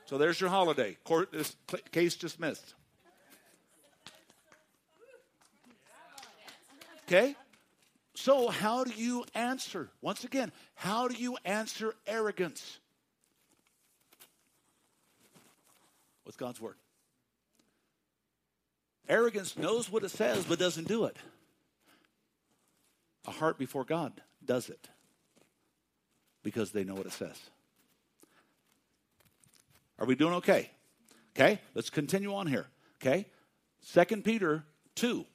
[0.06, 0.98] So there's your holiday.
[1.06, 1.56] Court is,
[1.92, 2.74] case dismissed.
[7.08, 7.36] Okay?
[8.14, 9.90] So, how do you answer?
[10.02, 12.80] Once again, how do you answer arrogance?
[16.26, 16.76] With God's Word.
[19.10, 21.18] Arrogance knows what it says but doesn't do it.
[23.28, 24.90] A heart before God does it
[26.44, 27.38] because they know what it says.
[30.00, 30.72] Are we doing okay?
[31.36, 32.68] Okay, let's continue on here.
[33.02, 33.28] Okay,
[33.82, 34.64] Second Peter
[34.96, 35.26] 2.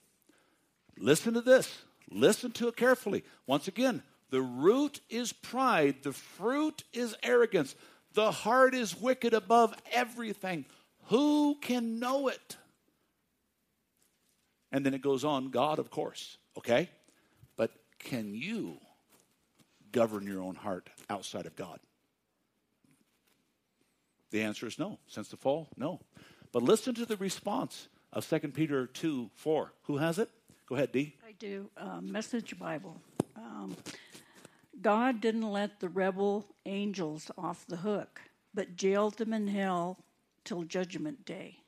[0.98, 1.82] Listen to this.
[2.10, 3.24] Listen to it carefully.
[3.46, 7.74] Once again, the root is pride, the fruit is arrogance,
[8.12, 10.64] the heart is wicked above everything.
[11.06, 12.56] Who can know it?
[14.72, 16.90] And then it goes on, God, of course, okay?
[17.56, 18.78] But can you
[19.92, 21.78] govern your own heart outside of God?
[24.30, 24.98] The answer is no.
[25.06, 26.00] Since the fall, no.
[26.52, 29.72] But listen to the response of 2 Peter 2 4.
[29.82, 30.28] Who has it?
[30.68, 31.14] Go ahead, Dee.
[31.26, 31.70] I do.
[31.76, 33.00] Uh, Message Bible.
[33.36, 33.76] Um,
[34.82, 38.20] God didn't let the rebel angels off the hook,
[38.52, 39.98] but jailed them in hell
[40.46, 41.58] till Judgment Day.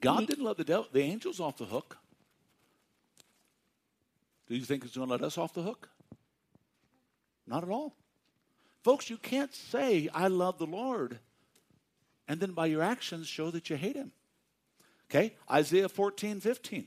[0.00, 1.98] God He- didn't let the, devil, the angels off the hook.
[4.48, 5.88] Do you think He's going to let us off the hook?
[7.46, 7.94] Not at all.
[8.82, 11.20] Folks, you can't say, I love the Lord,
[12.26, 14.10] and then by your actions show that you hate him.
[15.08, 15.36] Okay?
[15.50, 16.86] Isaiah 14, 15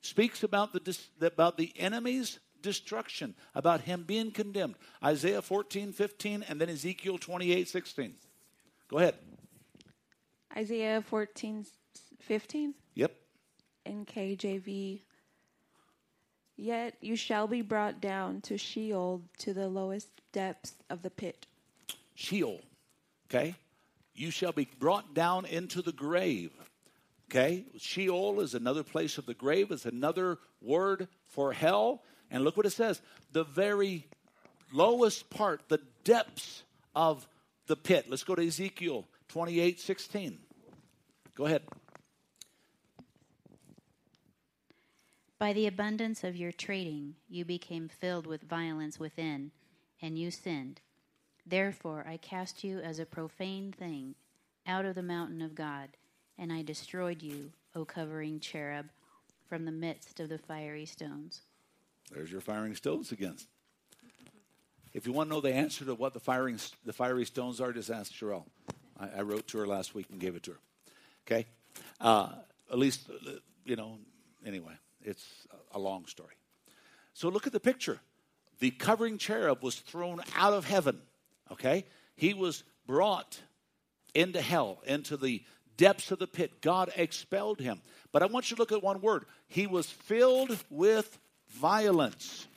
[0.00, 4.76] speaks about the, about the enemy's destruction, about him being condemned.
[5.04, 8.14] Isaiah 14, 15, and then Ezekiel 28, 16.
[8.88, 9.14] Go ahead.
[10.56, 11.66] Isaiah 14,
[12.20, 13.14] 15 Yep.
[13.84, 15.02] in KJV.
[16.56, 21.46] Yet you shall be brought down to Sheol, to the lowest depths of the pit.
[22.14, 22.60] Sheol.
[23.26, 23.54] Okay?
[24.14, 26.50] You shall be brought down into the grave.
[27.30, 27.66] Okay?
[27.78, 32.02] Sheol is another place of the grave, it's another word for hell.
[32.30, 33.00] And look what it says
[33.32, 34.06] the very
[34.72, 36.64] lowest part, the depths
[36.94, 37.28] of
[37.68, 38.06] the pit.
[38.08, 40.38] Let's go to Ezekiel 28 16.
[41.36, 41.62] Go ahead.
[45.38, 49.52] By the abundance of your trading, you became filled with violence within,
[50.02, 50.80] and you sinned.
[51.46, 54.16] Therefore, I cast you as a profane thing
[54.66, 55.90] out of the mountain of God,
[56.36, 58.86] and I destroyed you, O covering cherub,
[59.48, 61.42] from the midst of the fiery stones.
[62.10, 63.36] There's your firing stones again.
[64.98, 67.72] If you want to know the answer to what the firing the fiery stones are,
[67.72, 68.42] just ask Cheryl.
[68.98, 70.58] I, I wrote to her last week and gave it to her.
[71.24, 71.46] Okay,
[72.00, 72.30] uh,
[72.68, 73.08] at least
[73.64, 73.98] you know.
[74.44, 74.72] Anyway,
[75.04, 75.24] it's
[75.70, 76.34] a long story.
[77.14, 78.00] So look at the picture.
[78.58, 81.00] The covering cherub was thrown out of heaven.
[81.52, 81.84] Okay,
[82.16, 83.40] he was brought
[84.16, 85.44] into hell, into the
[85.76, 86.60] depths of the pit.
[86.60, 87.82] God expelled him.
[88.10, 89.26] But I want you to look at one word.
[89.46, 91.20] He was filled with
[91.50, 92.47] violence.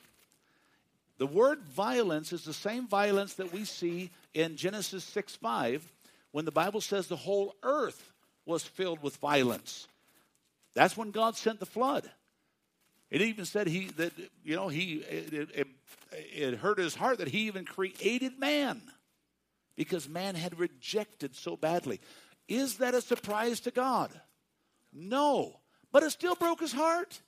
[1.21, 5.93] The word violence is the same violence that we see in Genesis 6 5
[6.31, 8.11] when the Bible says the whole earth
[8.47, 9.87] was filled with violence.
[10.73, 12.09] That's when God sent the flood.
[13.11, 14.13] It even said he that
[14.43, 15.67] you know he it, it,
[16.11, 18.81] it hurt his heart that he even created man
[19.75, 21.99] because man had rejected so badly.
[22.47, 24.09] Is that a surprise to God?
[24.91, 25.59] No,
[25.91, 27.21] but it still broke his heart.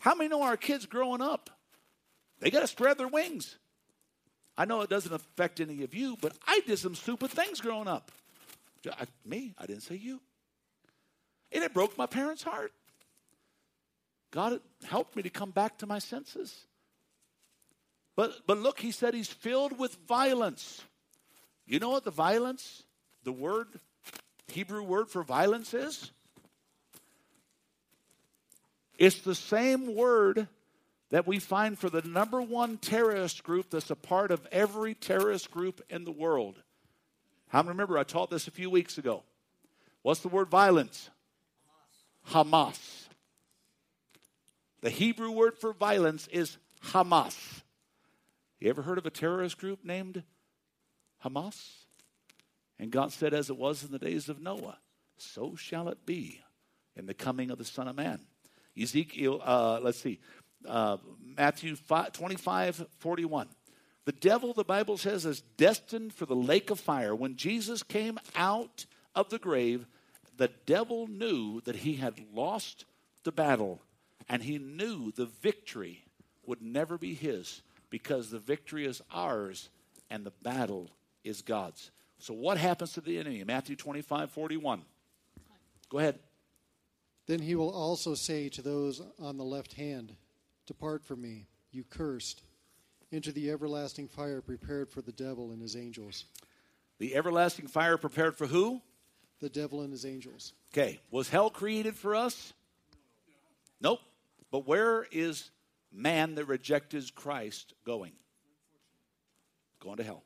[0.00, 1.48] How many know our kids growing up?
[2.42, 3.56] They got to spread their wings.
[4.58, 7.86] I know it doesn't affect any of you, but I did some stupid things growing
[7.86, 8.10] up.
[8.84, 10.20] I, me, I didn't say you.
[11.52, 12.72] And it broke my parents' heart.
[14.32, 16.66] God helped me to come back to my senses.
[18.16, 20.82] But, but look, he said he's filled with violence.
[21.64, 22.82] You know what the violence,
[23.22, 23.68] the word,
[24.48, 26.10] Hebrew word for violence is?
[28.98, 30.48] It's the same word
[31.12, 35.50] that we find for the number one terrorist group that's a part of every terrorist
[35.50, 36.56] group in the world.
[37.48, 39.22] How remember I taught this a few weeks ago?
[40.00, 41.10] What's the word violence?
[42.30, 42.78] Hamas.
[44.80, 46.56] The Hebrew word for violence is
[46.86, 47.60] Hamas.
[48.58, 50.22] You ever heard of a terrorist group named
[51.22, 51.72] Hamas?
[52.78, 54.78] And God said, as it was in the days of Noah,
[55.18, 56.40] so shall it be
[56.96, 58.20] in the coming of the Son of Man.
[58.80, 60.18] Ezekiel, uh, let's see,
[60.66, 60.98] uh,
[61.36, 63.48] Matthew 5, 25, 41.
[64.04, 67.14] The devil, the Bible says, is destined for the lake of fire.
[67.14, 69.86] When Jesus came out of the grave,
[70.36, 72.84] the devil knew that he had lost
[73.22, 73.80] the battle,
[74.28, 76.04] and he knew the victory
[76.44, 79.68] would never be his because the victory is ours
[80.10, 80.90] and the battle
[81.22, 81.90] is God's.
[82.18, 83.44] So, what happens to the enemy?
[83.44, 84.82] Matthew 25, 41.
[85.88, 86.18] Go ahead.
[87.26, 90.16] Then he will also say to those on the left hand,
[90.72, 92.40] Depart from me, you cursed,
[93.10, 96.24] into the everlasting fire prepared for the devil and his angels.
[96.98, 98.80] The everlasting fire prepared for who?
[99.42, 100.54] The devil and his angels.
[100.72, 100.98] Okay.
[101.10, 102.54] Was hell created for us?
[103.82, 104.00] Nope.
[104.50, 105.50] But where is
[105.92, 108.12] man that rejected Christ going?
[109.78, 110.22] Going to hell.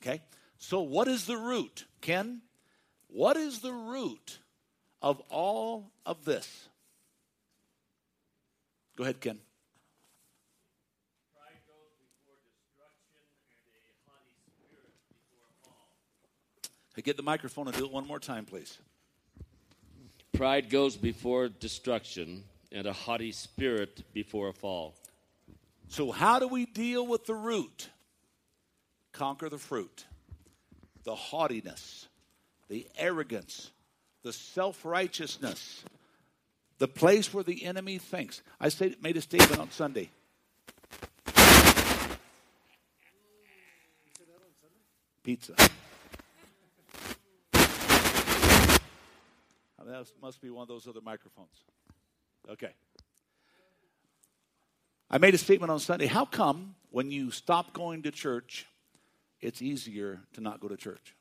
[0.00, 0.22] Okay?
[0.56, 2.40] So, what is the root, Ken?
[3.08, 4.38] What is the root
[5.02, 6.68] of all of this?
[8.96, 9.38] Go ahead, Ken.
[17.02, 18.78] Get the microphone and do it one more time, please.
[20.32, 24.94] Pride goes before destruction, and a haughty spirit before a fall.
[25.88, 27.88] So, how do we deal with the root?
[29.12, 30.04] Conquer the fruit.
[31.04, 32.06] The haughtiness,
[32.68, 33.70] the arrogance,
[34.22, 35.82] the self righteousness,
[36.78, 38.42] the place where the enemy thinks.
[38.60, 38.70] I
[39.00, 40.10] made a statement on Sunday.
[45.22, 45.54] Pizza.
[49.88, 51.64] That must be one of those other microphones.
[52.48, 52.74] Okay.
[55.10, 56.06] I made a statement on Sunday.
[56.06, 58.66] How come when you stop going to church,
[59.40, 61.14] it's easier to not go to church?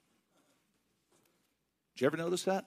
[1.96, 2.66] Did you ever notice that?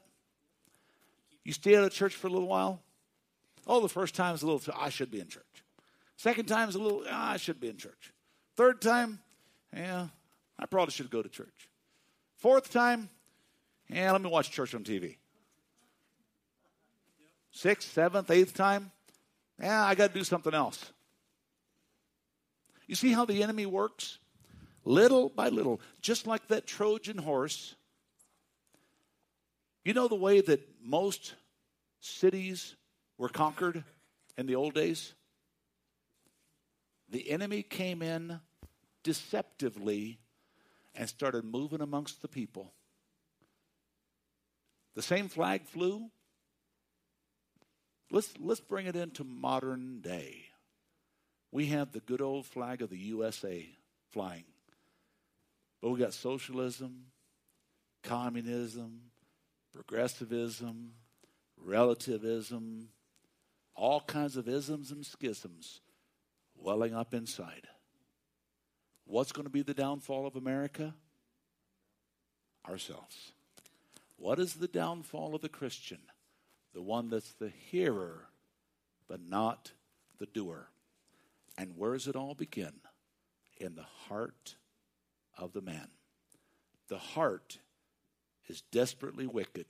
[1.44, 2.80] You stay out of church for a little while.
[3.66, 5.44] Oh, the first time is a little, I should be in church.
[6.16, 8.12] Second time is a little, ah, I should be in church.
[8.56, 9.20] Third time,
[9.74, 10.08] yeah,
[10.58, 11.68] I probably should go to church.
[12.36, 13.10] Fourth time,
[13.88, 15.16] yeah, let me watch church on TV.
[17.60, 18.90] Sixth, seventh, eighth time,
[19.60, 20.92] yeah, I got to do something else.
[22.86, 24.16] You see how the enemy works?
[24.86, 27.74] Little by little, just like that Trojan horse.
[29.84, 31.34] You know the way that most
[32.00, 32.76] cities
[33.18, 33.84] were conquered
[34.38, 35.12] in the old days?
[37.10, 38.40] The enemy came in
[39.02, 40.18] deceptively
[40.94, 42.72] and started moving amongst the people.
[44.94, 46.10] The same flag flew.
[48.10, 50.46] Let's, let's bring it into modern day.
[51.52, 53.68] We have the good old flag of the USA
[54.10, 54.44] flying.
[55.80, 57.06] But we got socialism,
[58.02, 59.00] communism,
[59.72, 60.92] progressivism,
[61.56, 62.88] relativism,
[63.74, 65.80] all kinds of isms and schisms
[66.56, 67.66] welling up inside.
[69.06, 70.94] What's going to be the downfall of America?
[72.68, 73.32] Ourselves.
[74.16, 75.98] What is the downfall of the Christian?
[76.74, 78.28] The one that's the hearer,
[79.08, 79.72] but not
[80.18, 80.68] the doer.
[81.58, 82.72] And where does it all begin?
[83.58, 84.54] In the heart
[85.36, 85.88] of the man.
[86.88, 87.58] The heart
[88.48, 89.66] is desperately wicked.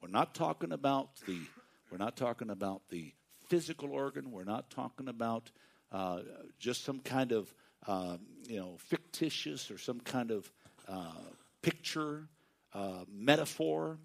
[0.00, 1.38] We're not talking about the
[1.90, 3.12] we're not talking about the
[3.48, 4.30] physical organ.
[4.30, 5.50] We're not talking about
[5.90, 6.20] uh,
[6.58, 7.52] just some kind of
[7.86, 8.16] uh,
[8.48, 10.50] you know fictitious or some kind of
[10.88, 11.12] uh,
[11.62, 12.28] picture
[12.72, 13.98] uh, metaphor.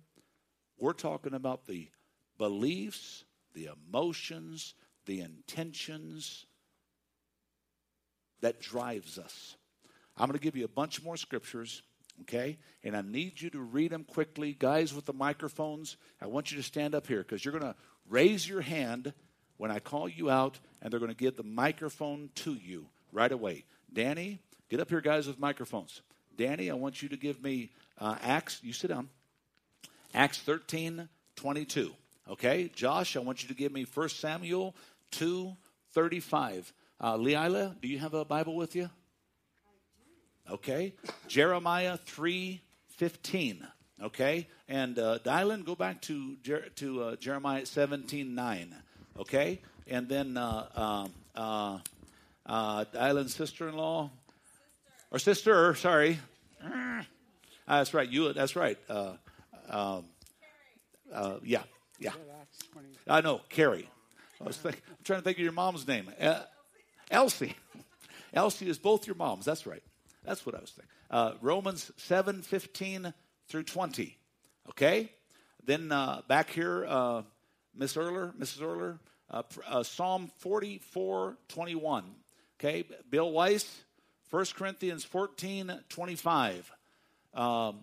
[0.78, 1.88] We're talking about the
[2.38, 3.24] beliefs,
[3.54, 4.74] the emotions,
[5.06, 6.46] the intentions
[8.42, 9.56] that drives us.
[10.18, 11.82] I'm going to give you a bunch more scriptures,
[12.22, 12.58] okay?
[12.84, 14.56] And I need you to read them quickly.
[14.58, 17.76] Guys with the microphones, I want you to stand up here because you're going to
[18.10, 19.14] raise your hand
[19.58, 23.32] when I call you out, and they're going to give the microphone to you right
[23.32, 23.66] away.
[23.92, 26.02] Danny, get up here, guys with microphones.
[26.38, 29.10] Danny, I want you to give me uh, Acts, you sit down.
[30.14, 31.92] Acts 13, 22.
[32.30, 32.70] Okay?
[32.76, 34.76] Josh, I want you to give me 1 Samuel
[35.12, 35.56] 2,
[35.94, 36.74] 35.
[37.02, 38.90] Uh, Leila, do you have a Bible with you?
[40.50, 40.94] Okay.
[41.28, 43.68] Jeremiah 3, 15.
[44.04, 44.48] Okay?
[44.68, 48.76] And uh, Dylan, go back to, Jer- to uh, Jeremiah 17, 9.
[49.20, 49.62] Okay?
[49.88, 51.80] And then uh, um, uh,
[52.46, 54.10] uh, Dylan's sister in law,
[55.12, 56.20] or sister, sorry.
[57.68, 58.10] Uh, that's right.
[58.10, 58.34] You.
[58.34, 58.78] That's right.
[58.90, 59.14] Uh,
[59.70, 60.06] um,
[61.14, 61.64] uh, yeah,
[62.00, 62.12] yeah.
[63.08, 63.90] I know, Carrie.
[64.42, 66.10] I was think, I'm trying to think of your mom's name.
[66.20, 66.42] Uh,
[67.10, 67.56] Elsie.
[68.34, 69.46] Elsie is both your moms.
[69.46, 69.84] That's right.
[70.24, 70.92] That's what I was thinking.
[71.10, 73.14] Uh, Romans 7 15
[73.48, 74.18] through 20.
[74.70, 75.12] Okay?
[75.64, 77.22] Then uh, back here, uh,
[77.76, 78.60] Miss Erler, Mrs.
[78.62, 82.04] Erler, uh, uh, Psalm 44 21.
[82.60, 82.84] Okay?
[83.10, 83.84] Bill Weiss,
[84.30, 86.72] 1 Corinthians 14 25.
[87.34, 87.80] Um,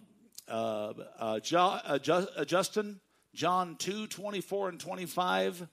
[0.48, 3.00] uh, uh, Ju- Justin,
[3.34, 5.68] John 2 24 and 25.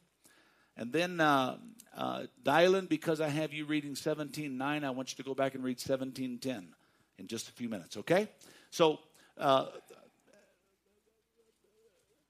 [0.78, 1.57] And then uh,
[1.95, 5.64] uh, Dylan, because I have you reading 17.9, I want you to go back and
[5.64, 6.68] read 17.10
[7.18, 8.30] in just a few minutes, okay?
[8.72, 8.99] So
[9.38, 9.66] uh,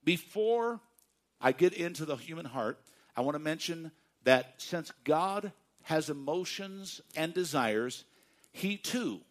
[0.03, 0.79] before
[1.39, 2.79] I get into the human heart,
[3.15, 3.91] I want to mention
[4.23, 5.51] that since God
[5.83, 8.05] has emotions and desires,
[8.51, 9.21] He too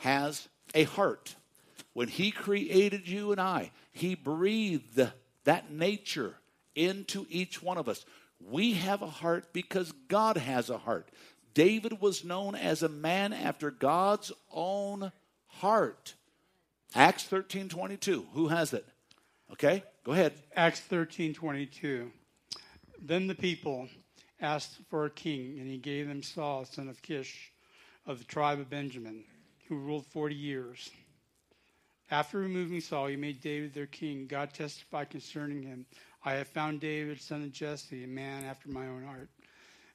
[0.00, 1.36] has a heart.
[1.92, 5.00] When He created you and I, He breathed
[5.44, 6.34] that nature
[6.74, 8.04] into each one of us.
[8.40, 11.08] We have a heart because God has a heart.
[11.54, 15.10] David was known as a man after God's own
[15.46, 16.14] heart.
[16.94, 18.26] Acts 13 22.
[18.32, 18.86] Who has it?
[19.52, 20.34] Okay, go ahead.
[20.54, 22.10] Acts 13 22.
[23.00, 23.88] Then the people
[24.40, 27.52] asked for a king, and he gave them Saul, son of Kish,
[28.06, 29.24] of the tribe of Benjamin,
[29.68, 30.90] who ruled 40 years.
[32.10, 34.26] After removing Saul, he made David their king.
[34.26, 35.86] God testified concerning him
[36.24, 39.30] I have found David, son of Jesse, a man after my own heart.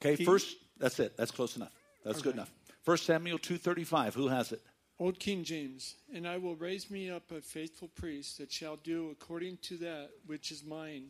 [0.00, 1.16] Okay, He- first, that's it.
[1.16, 1.72] That's close enough.
[2.02, 2.52] That's good enough.
[2.82, 4.14] First Samuel 2.35.
[4.14, 4.62] Who has it?
[4.98, 9.10] Old King James, and I will raise me up a faithful priest that shall do
[9.10, 11.08] according to that which is mine,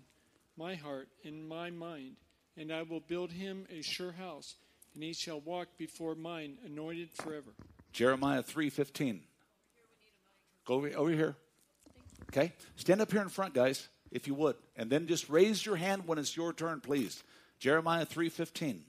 [0.57, 2.17] my heart, and my mind.
[2.57, 4.55] And I will build him a sure house,
[4.95, 7.51] and he shall walk before mine, anointed forever.
[7.93, 9.21] Jeremiah 3.15.
[10.65, 11.37] Go over, over here.
[12.31, 12.53] Okay?
[12.77, 14.57] Stand up here in front, guys, if you would.
[14.77, 17.23] And then just raise your hand when it's your turn, please.
[17.59, 18.81] Jeremiah 3.15.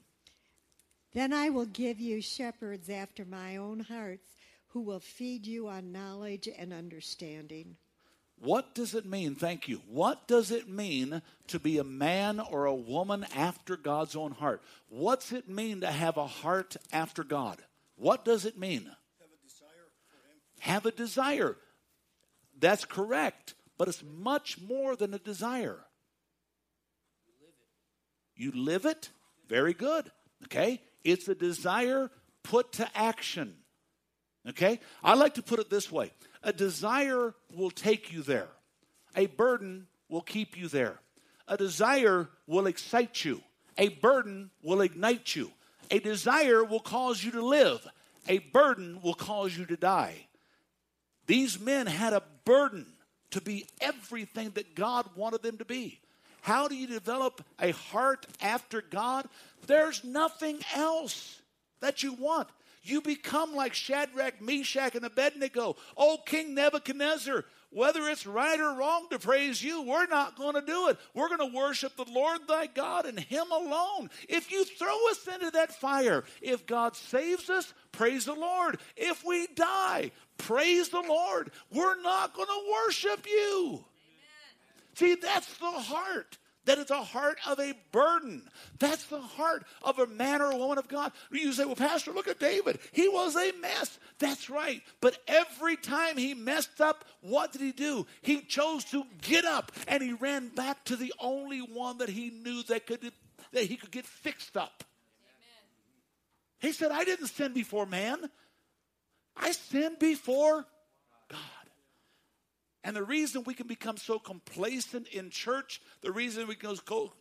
[1.12, 4.34] Then I will give you shepherds after my own hearts
[4.68, 7.76] who will feed you on knowledge and understanding.
[8.38, 9.34] What does it mean?
[9.34, 9.80] Thank you.
[9.88, 14.60] What does it mean to be a man or a woman after God's own heart?
[14.90, 17.62] What's it mean to have a heart after God?
[17.96, 18.84] What does it mean?
[18.84, 19.86] Have a desire
[20.58, 21.56] Have a desire.
[22.58, 25.78] That's correct, but it's much more than a desire.
[28.34, 29.10] You live it?
[29.48, 30.10] Very good.
[30.44, 30.80] Okay?
[31.04, 32.10] It's a desire
[32.42, 33.54] put to action.
[34.48, 34.80] Okay?
[35.02, 38.48] I like to put it this way a desire will take you there,
[39.16, 41.00] a burden will keep you there.
[41.48, 43.40] A desire will excite you,
[43.78, 45.52] a burden will ignite you.
[45.90, 47.86] A desire will cause you to live,
[48.28, 50.26] a burden will cause you to die.
[51.26, 52.86] These men had a burden
[53.32, 56.00] to be everything that God wanted them to be.
[56.40, 59.26] How do you develop a heart after God?
[59.66, 61.40] There's nothing else
[61.80, 62.48] that you want.
[62.84, 65.74] You become like Shadrach, Meshach, and Abednego.
[65.96, 70.62] Oh, King Nebuchadnezzar, whether it's right or wrong to praise you, we're not going to
[70.62, 70.98] do it.
[71.14, 74.10] We're going to worship the Lord thy God and him alone.
[74.28, 78.78] If you throw us into that fire, if God saves us, praise the Lord.
[78.96, 81.50] If we die, praise the Lord.
[81.72, 83.84] We're not going to worship you.
[84.94, 86.38] See, that's the heart.
[86.66, 88.42] That is a heart of a burden.
[88.78, 91.12] That's the heart of a man or a woman of God.
[91.30, 92.80] You say, well, Pastor, look at David.
[92.92, 93.98] He was a mess.
[94.18, 94.82] That's right.
[95.00, 98.06] But every time he messed up, what did he do?
[98.20, 102.30] He chose to get up and he ran back to the only one that he
[102.30, 103.12] knew that could
[103.52, 104.82] that he could get fixed up.
[105.22, 106.70] Amen.
[106.70, 108.28] He said, I didn't sin before man.
[109.36, 110.66] I sinned before
[112.86, 116.76] and the reason we can become so complacent in church, the reason we can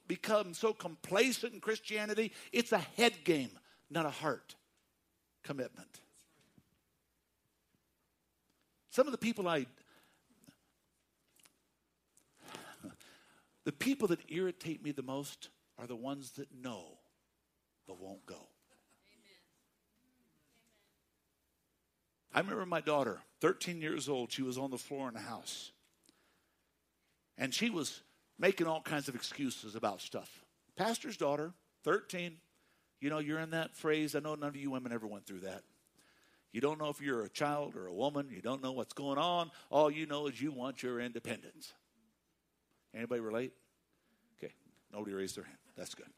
[0.08, 3.50] become so complacent in Christianity, it's a head game,
[3.90, 4.54] not a heart
[5.44, 6.02] commitment.
[8.92, 9.66] Some of the people I,
[13.64, 15.50] the people that irritate me the most
[15.80, 17.00] are the ones that know
[17.88, 18.50] but won't go.
[22.36, 25.72] I remember my daughter, 13 years old, she was on the floor in the house.
[27.38, 28.02] And she was
[28.38, 30.44] making all kinds of excuses about stuff.
[30.76, 31.54] Pastor's daughter,
[31.86, 32.36] 13.
[33.00, 34.16] You know, you're in that phrase.
[34.16, 35.64] I know none of you women ever went through that.
[36.52, 38.28] You don't know if you're a child or a woman.
[38.30, 39.50] You don't know what's going on.
[39.70, 41.72] All you know is you want your independence.
[42.94, 43.54] Anybody relate?
[44.38, 44.54] Okay,
[44.92, 45.58] nobody raised their hand.
[45.78, 46.10] That's good.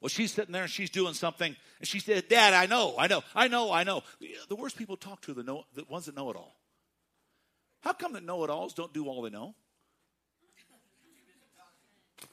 [0.00, 3.08] Well, she's sitting there and she's doing something, and she said, Dad, I know, I
[3.08, 4.02] know, I know, I know.
[4.48, 6.54] The worst people talk to are the, know, the ones that know it all.
[7.80, 9.54] How come the know it alls don't do all they know?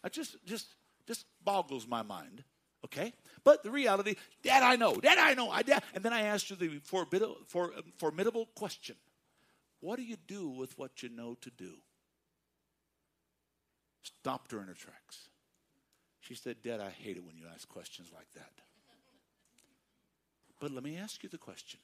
[0.04, 0.68] That just, just,
[1.08, 2.44] just boggles my mind.
[2.86, 3.14] Okay?
[3.44, 5.84] But the reality, Dad, I know, Dad, I know, I dad.
[5.96, 8.96] And then I asked her the formidable, for, formidable question
[9.80, 11.72] What do you do with what you know to do?
[14.04, 15.30] Stopped her in her tracks.
[16.28, 18.50] She said, Dad, I hate it when you ask questions like that.
[20.60, 21.80] But let me ask you the question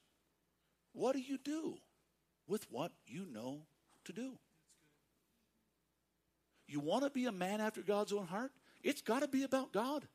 [0.93, 1.77] What do you do
[2.47, 3.59] with what you know
[4.05, 4.39] to do?
[6.67, 8.51] You want to be a man after God's own heart?
[8.81, 10.07] It's got to be about God.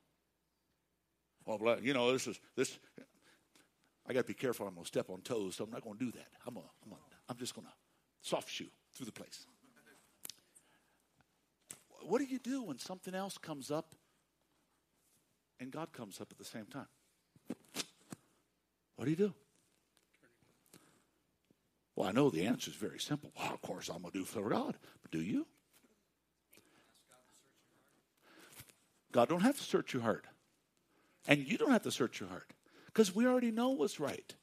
[1.46, 2.78] Oh, well, you know, this is this.
[4.08, 4.66] I got to be careful.
[4.66, 6.26] I'm going to step on toes, so I'm not going to do that.
[6.44, 6.66] I'm, gonna,
[7.28, 7.72] I'm just going to
[8.22, 9.46] soft shoe through the place.
[12.02, 13.94] What do you do when something else comes up
[15.60, 16.86] and God comes up at the same time.
[18.96, 19.34] What do you do?
[21.94, 23.32] Well, I know the answer is very simple.
[23.38, 24.76] Well, of course, I'm going to do for God.
[25.02, 25.46] But do you?
[29.12, 30.26] God don't have to search your heart.
[31.26, 32.52] And you don't have to search your heart.
[32.86, 34.34] Because we already know what's right.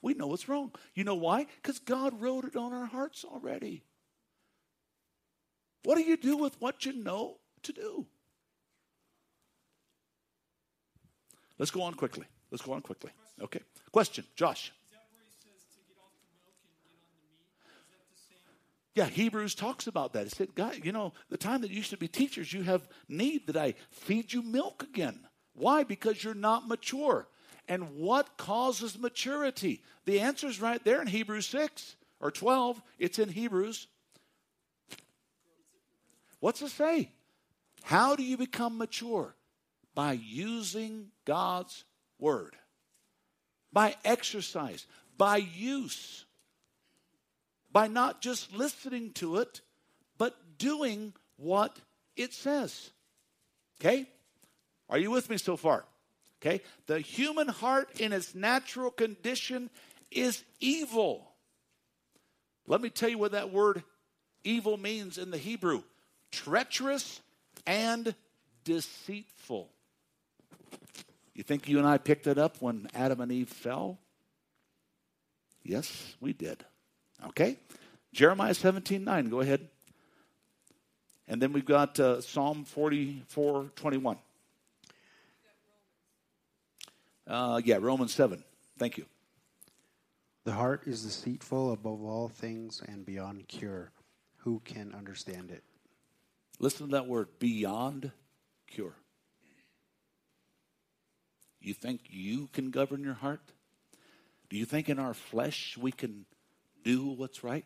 [0.00, 0.72] We know what's wrong.
[0.94, 1.46] You know why?
[1.62, 3.84] Because God wrote it on our hearts already.
[5.84, 8.06] What do you do with what you know to do?
[11.62, 12.24] Let's go on quickly.
[12.50, 13.12] Let's go on quickly.
[13.40, 13.60] Okay.
[13.92, 14.72] Question, Josh.
[18.96, 20.26] Yeah, Hebrews talks about that.
[20.26, 23.46] It said, God, you know, the time that you should be teachers, you have need
[23.46, 25.20] that I feed you milk again.
[25.54, 25.84] Why?
[25.84, 27.28] Because you're not mature.
[27.68, 29.84] And what causes maturity?
[30.04, 32.82] The answer is right there in Hebrews 6 or 12.
[32.98, 33.86] It's in Hebrews.
[36.40, 37.12] What's it say?
[37.84, 39.36] How do you become mature?
[39.94, 41.84] By using God's
[42.18, 42.56] word,
[43.72, 44.86] by exercise,
[45.16, 46.24] by use,
[47.70, 49.60] by not just listening to it,
[50.18, 51.76] but doing what
[52.16, 52.90] it says.
[53.80, 54.06] Okay?
[54.88, 55.84] Are you with me so far?
[56.40, 56.60] Okay?
[56.86, 59.70] The human heart in its natural condition
[60.10, 61.32] is evil.
[62.66, 63.82] Let me tell you what that word
[64.44, 65.82] evil means in the Hebrew
[66.30, 67.20] treacherous
[67.66, 68.14] and
[68.64, 69.70] deceitful.
[71.34, 73.98] You think you and I picked it up when Adam and Eve fell?
[75.62, 76.64] Yes, we did.
[77.28, 77.56] Okay?
[78.12, 79.28] Jeremiah 17 9.
[79.28, 79.68] Go ahead.
[81.28, 84.18] And then we've got uh, Psalm 44 21.
[87.26, 88.42] Uh, yeah, Romans 7.
[88.78, 89.06] Thank you.
[90.44, 93.92] The heart is deceitful above all things and beyond cure.
[94.38, 95.62] Who can understand it?
[96.58, 98.10] Listen to that word beyond
[98.66, 98.96] cure.
[101.62, 103.40] You think you can govern your heart?
[104.50, 106.26] Do you think in our flesh we can
[106.84, 107.64] do what's right?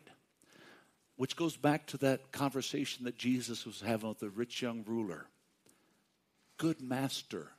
[1.15, 5.25] Which goes back to that conversation that Jesus was having with the rich young ruler.
[6.57, 7.49] Good master.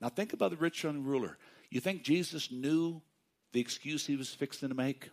[0.00, 1.36] Now think about the rich young ruler.
[1.70, 3.02] You think Jesus knew
[3.52, 5.10] the excuse he was fixing to make?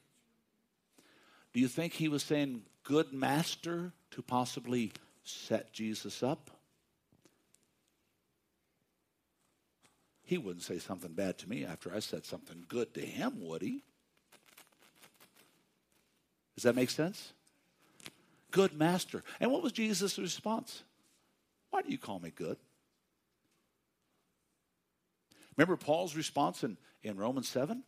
[1.54, 4.92] Do you think he was saying, good master, to possibly
[5.24, 6.52] set Jesus up?
[10.30, 13.64] He wouldn't say something bad to me after I said something good to him, would
[13.64, 13.82] he?
[16.54, 17.34] Does that make sense?
[18.52, 19.24] Good master.
[19.40, 20.84] And what was Jesus' response?
[21.72, 22.58] Why do you call me good?
[25.58, 27.82] Remember Paul's response in, in Romans 7?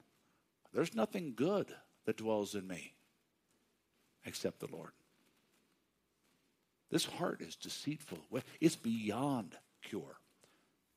[0.73, 1.67] There's nothing good
[2.05, 2.95] that dwells in me
[4.25, 4.93] except the Lord.
[6.89, 8.17] This heart is deceitful.
[8.59, 10.17] It's beyond cure.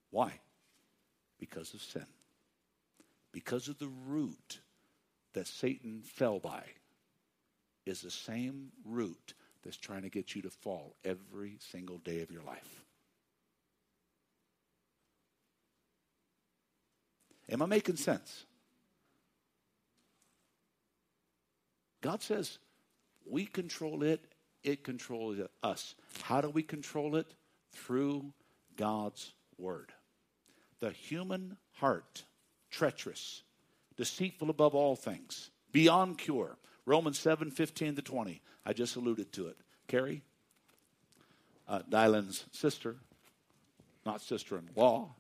[0.09, 0.41] Why?
[1.45, 2.07] Because of sin.
[3.31, 4.61] Because of the root
[5.35, 6.63] that Satan fell by
[7.85, 12.31] is the same root that's trying to get you to fall every single day of
[12.31, 12.83] your life.
[17.51, 18.47] Am I making sense?
[22.01, 22.59] God says
[23.27, 24.25] we control it,
[24.63, 25.95] it controls us.
[26.23, 27.35] How do we control it?
[27.73, 28.33] Through
[28.77, 29.93] God's Word.
[30.81, 32.25] The human heart,
[32.71, 33.43] treacherous,
[33.97, 36.57] deceitful above all things, beyond cure.
[36.87, 38.43] Romans 7 15 to 20.
[38.67, 39.57] I just alluded to it.
[39.89, 40.23] Carrie,
[41.69, 42.97] uh, Dylan's sister,
[44.05, 45.15] not sister in law.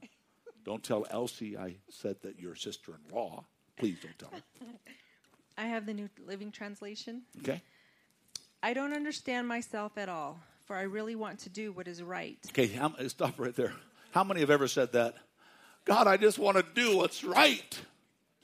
[0.64, 3.44] Don't tell Elsie I said that you're sister in law.
[3.76, 4.66] Please don't tell her.
[5.58, 7.22] I have the New Living Translation.
[7.38, 7.62] Okay.
[8.62, 12.38] I don't understand myself at all, for I really want to do what is right.
[12.48, 12.70] Okay,
[13.08, 13.72] stop right there.
[14.12, 15.16] How many have ever said that?
[15.84, 17.78] God, I just want to do what's right.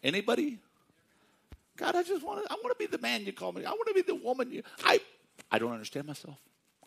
[0.02, 0.58] Anybody?
[1.76, 2.52] God, I just want to.
[2.52, 3.64] I want to be the man you call me.
[3.64, 4.62] I want to be the woman you.
[4.84, 5.00] I.
[5.50, 6.36] I don't understand myself.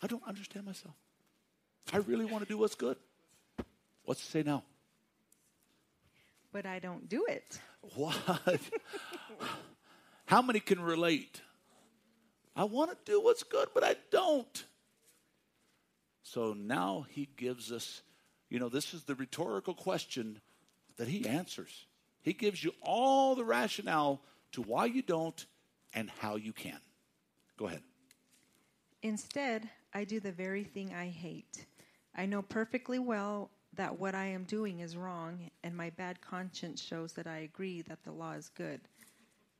[0.02, 0.94] I don't understand myself.
[1.92, 2.98] I really want to do what's good.
[4.06, 4.64] What's to say now?
[6.52, 7.60] But I don't do it.
[7.96, 8.16] What?
[10.26, 11.42] How many can relate?
[12.56, 14.64] I want to do what's good, but I don't.
[16.22, 18.02] So now he gives us,
[18.54, 20.40] you know, this is the rhetorical question
[20.98, 21.88] that he answers.
[22.22, 25.44] He gives you all the rationale to why you don't
[25.96, 26.78] and how you can.
[27.58, 27.82] Go ahead.
[29.02, 31.66] Instead, I do the very thing I hate.
[32.16, 36.80] I know perfectly well that what I am doing is wrong, and my bad conscience
[36.80, 38.82] shows that I agree that the law is good.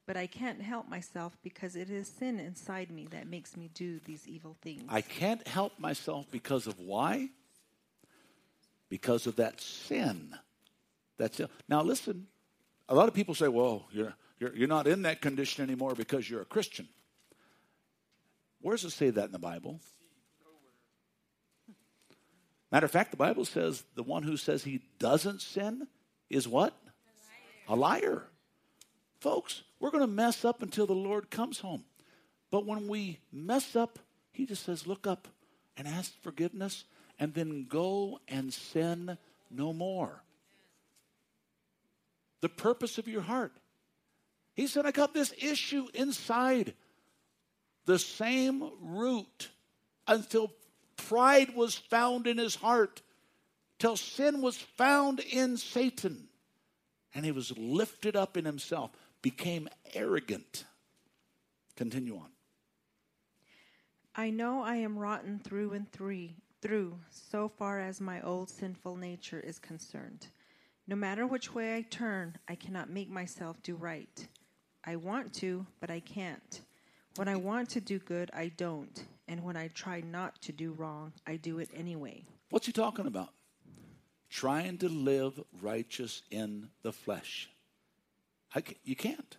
[0.06, 4.00] But I can't help myself because it is sin inside me that makes me do
[4.06, 4.84] these evil things.
[4.88, 7.30] I can't help myself because of why?
[8.94, 10.36] Because of that sin.
[11.18, 11.50] That's it.
[11.68, 12.28] Now listen,
[12.88, 16.30] a lot of people say, well, you're, you're, you're not in that condition anymore because
[16.30, 16.88] you're a Christian.
[18.62, 19.80] Where does it say that in the Bible?
[22.72, 25.88] Matter of fact, the Bible says the one who says he doesn't sin
[26.30, 26.76] is what?
[27.68, 28.02] A liar.
[28.02, 28.24] A liar.
[29.22, 31.84] Folks, we're going to mess up until the Lord comes home.
[32.52, 33.98] But when we mess up,
[34.32, 35.28] He just says, look up
[35.78, 36.84] and ask forgiveness
[37.24, 39.18] and then go and sin
[39.50, 40.22] no more.
[42.42, 43.54] The purpose of your heart.
[44.56, 46.74] He said, I got this issue inside.
[47.86, 49.48] The same root
[50.06, 50.52] until
[50.98, 53.02] pride was found in his heart,
[53.80, 56.28] till sin was found in Satan,
[57.16, 60.66] and he was lifted up in himself became arrogant.
[61.78, 62.32] Continue on.
[64.14, 66.32] I know I am rotten through and through,
[66.64, 70.28] through so far as my old sinful nature is concerned.
[70.88, 74.28] No matter which way I turn, I cannot make myself do right.
[74.86, 76.62] I want to, but I can't.
[77.18, 79.04] When I want to do good, I don't.
[79.28, 82.24] And when I try not to do wrong, I do it anyway.
[82.50, 83.30] What's he talking about?
[84.30, 87.50] Trying to live righteous in the flesh.
[88.84, 89.36] you can't.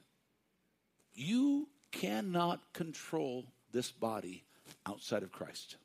[1.15, 4.45] You cannot control this body
[4.87, 5.77] outside of Christ.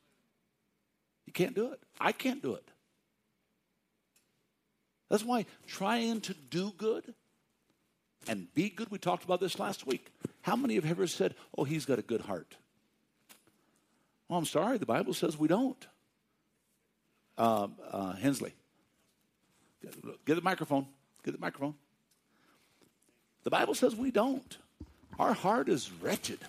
[1.29, 1.79] You can't do it.
[2.01, 2.67] I can't do it.
[5.11, 7.13] That's why trying to do good
[8.27, 10.11] and be good, we talked about this last week.
[10.41, 12.55] How many have ever said, oh, he's got a good heart?
[14.27, 15.85] Well, I'm sorry, the Bible says we don't.
[17.37, 18.55] Uh, uh, Hensley,
[20.25, 20.87] get the microphone.
[21.23, 21.75] Get the microphone.
[23.43, 24.57] The Bible says we don't.
[25.19, 26.39] Our heart is wretched.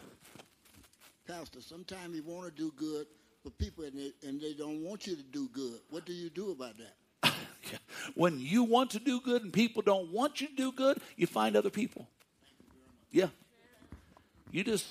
[1.29, 3.07] Pastor, sometimes you want to do good,
[3.43, 5.81] but people and they, and they don't want you to do good.
[5.89, 7.33] What do you do about that?
[8.15, 11.27] When you want to do good and people don't want you to do good, you
[11.27, 12.09] find other people.
[13.11, 13.29] Yeah.
[14.51, 14.87] You just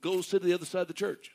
[0.00, 1.32] go sit to the other side of the church.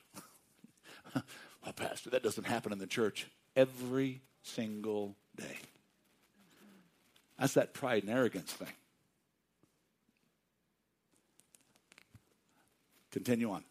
[1.15, 5.57] well, Pastor, that doesn't happen in the church every single day.
[7.37, 8.67] That's that pride and arrogance thing.
[13.11, 13.63] Continue on.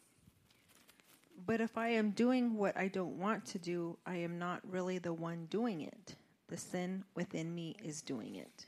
[1.44, 4.98] But if I am doing what I don't want to do, I am not really
[4.98, 6.14] the one doing it.
[6.48, 8.66] The sin within me is doing it.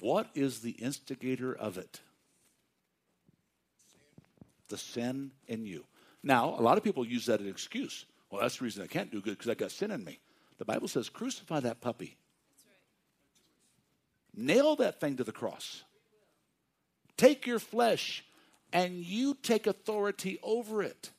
[0.00, 2.00] What is the instigator of it?
[4.68, 5.84] The sin in you.
[6.22, 8.04] Now, a lot of people use that as an excuse.
[8.30, 10.18] Well, that's the reason I can't do good because I got sin in me.
[10.58, 12.16] The Bible says, crucify that puppy.
[14.34, 15.82] Nail that thing to the cross.
[17.16, 18.24] Take your flesh
[18.72, 21.10] and you take authority over it.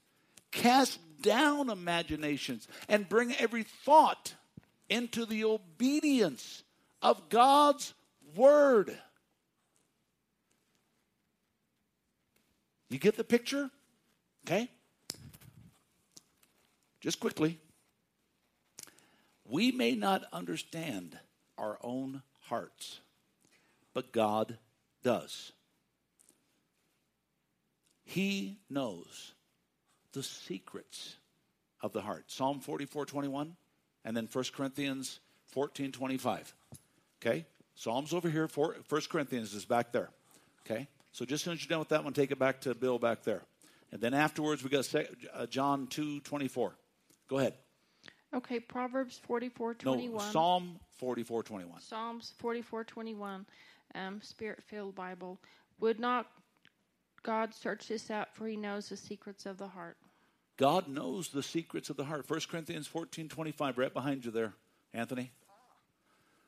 [0.51, 4.33] Cast down imaginations and bring every thought
[4.89, 6.63] into the obedience
[7.01, 7.93] of God's
[8.35, 8.97] word.
[12.89, 13.69] You get the picture?
[14.45, 14.69] Okay?
[17.01, 17.59] Just quickly.
[19.45, 21.17] We may not understand
[21.57, 22.99] our own hearts,
[23.93, 24.57] but God
[25.03, 25.51] does.
[28.03, 29.33] He knows
[30.13, 31.15] the secrets
[31.81, 32.25] of the heart.
[32.27, 33.55] Psalm 44 21,
[34.05, 36.53] and then 1 Corinthians 14 25.
[37.21, 37.45] Okay?
[37.75, 38.73] Psalm's over here, 1
[39.09, 40.09] Corinthians is back there.
[40.65, 40.87] Okay?
[41.11, 42.99] So just as soon as you're done with that one, take it back to Bill
[42.99, 43.41] back there.
[43.91, 44.93] And then afterwards, we got
[45.33, 46.75] uh, John 2 24.
[47.29, 47.53] Go ahead.
[48.33, 50.13] Okay, Proverbs 44 21.
[50.13, 51.81] No, Psalm 44 21.
[51.81, 53.45] Psalms 44 21,
[53.95, 55.39] um, Spirit filled Bible.
[55.79, 56.27] Would not
[57.23, 59.97] God search this out, for he knows the secrets of the heart?
[60.57, 62.29] God knows the secrets of the heart.
[62.29, 64.53] 1 Corinthians 14 25, right behind you there,
[64.93, 65.31] Anthony.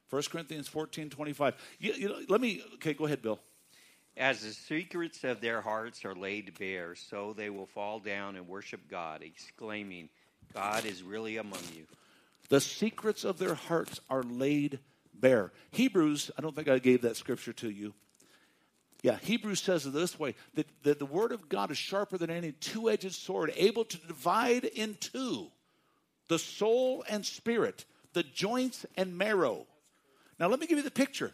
[0.10, 1.56] 1 Corinthians 14 25.
[1.80, 3.40] You, you know, let me, okay, go ahead, Bill.
[4.18, 8.48] As the secrets of their hearts are laid bare, so they will fall down and
[8.48, 10.10] worship God, exclaiming,
[10.54, 11.86] God is really among you.
[12.50, 14.80] The secrets of their hearts are laid
[15.14, 15.52] bare.
[15.72, 17.94] Hebrews, I don't think I gave that scripture to you.
[19.02, 22.30] Yeah, Hebrews says it this way that, that the word of God is sharper than
[22.30, 25.48] any two edged sword, able to divide in two
[26.28, 29.66] the soul and spirit, the joints and marrow.
[30.40, 31.34] Now, let me give you the picture.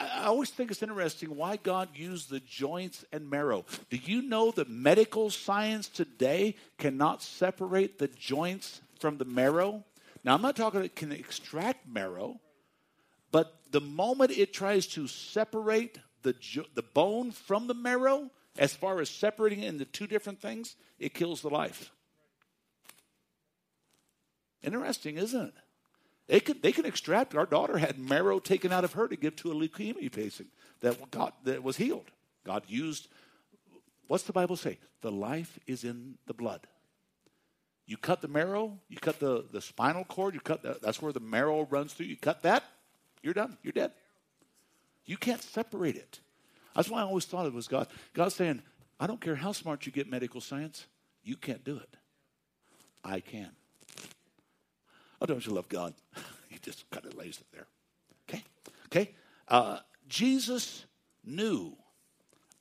[0.00, 3.66] I always think it's interesting why God used the joints and marrow.
[3.90, 9.84] Do you know that medical science today cannot separate the joints from the marrow?
[10.24, 12.40] Now, I'm not talking it can extract marrow,
[13.30, 16.34] but the moment it tries to separate the,
[16.74, 21.14] the bone from the marrow, as far as separating it into two different things, it
[21.14, 21.90] kills the life.
[24.62, 25.54] Interesting, isn't it?
[26.26, 27.34] They can, they can extract.
[27.34, 30.48] Our daughter had marrow taken out of her to give to a leukemia patient
[30.80, 32.10] that, got, that was healed.
[32.44, 33.08] God used,
[34.06, 34.78] what's the Bible say?
[35.00, 36.66] The life is in the blood.
[37.86, 41.12] You cut the marrow, you cut the, the spinal cord, you cut the, that's where
[41.12, 42.06] the marrow runs through.
[42.06, 42.62] You cut that,
[43.22, 43.58] you're done.
[43.62, 43.92] You're dead.
[45.10, 46.20] You can't separate it.
[46.76, 47.88] That's why I always thought it was God.
[48.14, 48.62] God's saying,
[49.00, 50.86] I don't care how smart you get medical science,
[51.24, 51.96] you can't do it.
[53.02, 53.50] I can.
[55.20, 55.94] Oh, don't you love God?
[56.48, 57.66] he just kind of lays it there.
[58.28, 58.44] Okay?
[58.86, 59.14] Okay?
[59.48, 60.84] Uh, Jesus
[61.24, 61.76] knew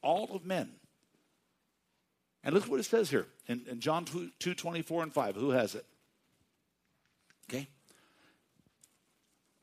[0.02, 0.72] all of men.
[2.43, 5.36] And look what it says here in, in John 2, 2 24 and 5.
[5.36, 5.86] Who has it?
[7.47, 7.68] Okay?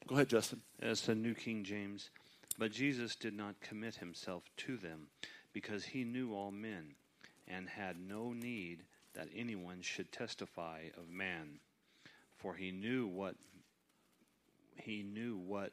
[0.06, 0.60] Go ahead, Justin.
[0.78, 2.10] It's the New King James.
[2.58, 5.08] But Jesus did not commit himself to them
[5.52, 6.94] because he knew all men
[7.46, 8.84] and had no need
[9.14, 11.60] that anyone should testify of man
[12.36, 13.34] for he knew what
[14.76, 15.72] he knew what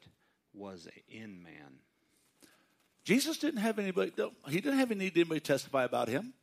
[0.53, 1.79] was in man.
[3.03, 4.11] Jesus didn't have anybody
[4.47, 6.33] he didn't have any need anybody testify about him.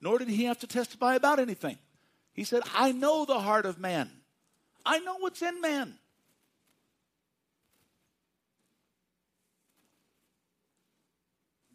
[0.00, 1.78] Nor did he have to testify about anything.
[2.34, 4.10] He said, I know the heart of man.
[4.84, 5.94] I know what's in man.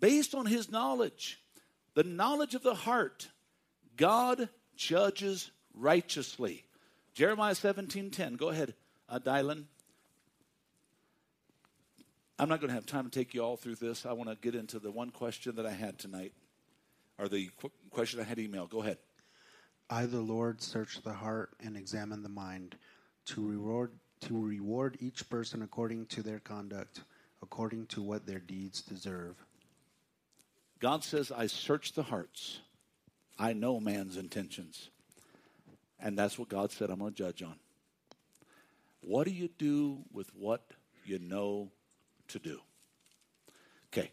[0.02, 1.40] Based on his knowledge,
[1.94, 3.30] The knowledge of the heart.
[3.98, 6.64] God judges righteously.
[7.14, 8.38] Jeremiah 17:10.
[8.38, 8.76] Go ahead,
[9.10, 9.66] uh, Dylan.
[12.40, 14.06] I'm not going to have time to take you all through this.
[14.06, 16.34] I want to get into the one question that I had tonight,
[17.20, 18.70] or the qu- question I had emailed.
[18.70, 18.98] Go ahead.
[19.90, 22.78] I, the Lord, search the heart and examine the mind,
[23.26, 23.92] to reward
[24.22, 27.02] to reward each person according to their conduct,
[27.42, 29.36] according to what their deeds deserve.
[30.82, 32.60] God says, I search the hearts.
[33.38, 34.90] I know man's intentions.
[36.00, 37.56] And that's what God said I'm going to judge on.
[39.02, 40.64] What do you do with what
[41.06, 41.72] you know
[42.30, 42.60] to do?
[43.94, 44.12] Okay.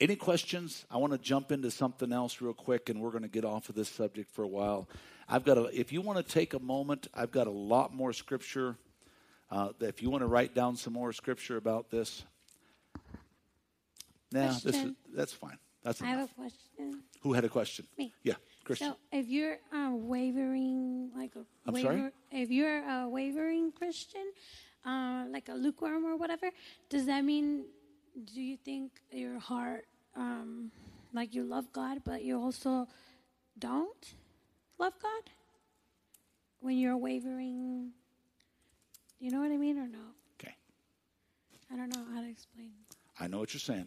[0.00, 0.84] Any questions?
[0.90, 3.70] I want to jump into something else real quick, and we're going to get off
[3.70, 4.86] of this subject for a while.
[5.28, 8.12] I've got a, if you want to take a moment, I've got a lot more
[8.12, 8.76] scripture.
[9.50, 12.24] Uh, if you want to write down some more scripture about this,
[14.32, 15.58] nah, this is, that's fine.
[15.82, 17.02] That's I have a question.
[17.22, 17.86] Who had a question?
[17.98, 18.12] Me.
[18.22, 18.92] Yeah, Christian.
[18.92, 22.10] So if you're uh, wavering, like a I'm waver, sorry?
[22.30, 24.32] if you're a wavering Christian,
[24.84, 26.50] uh, like a lukewarm or whatever,
[26.88, 27.64] does that mean?
[28.32, 30.70] Do you think your heart, um,
[31.12, 32.86] like you love God, but you also
[33.58, 34.14] don't
[34.78, 35.30] love God
[36.60, 37.90] when you're wavering?
[39.18, 40.04] You know what I mean, or no?
[40.40, 40.54] Okay.
[41.72, 42.72] I don't know how to explain.
[43.18, 43.86] I know what you're saying.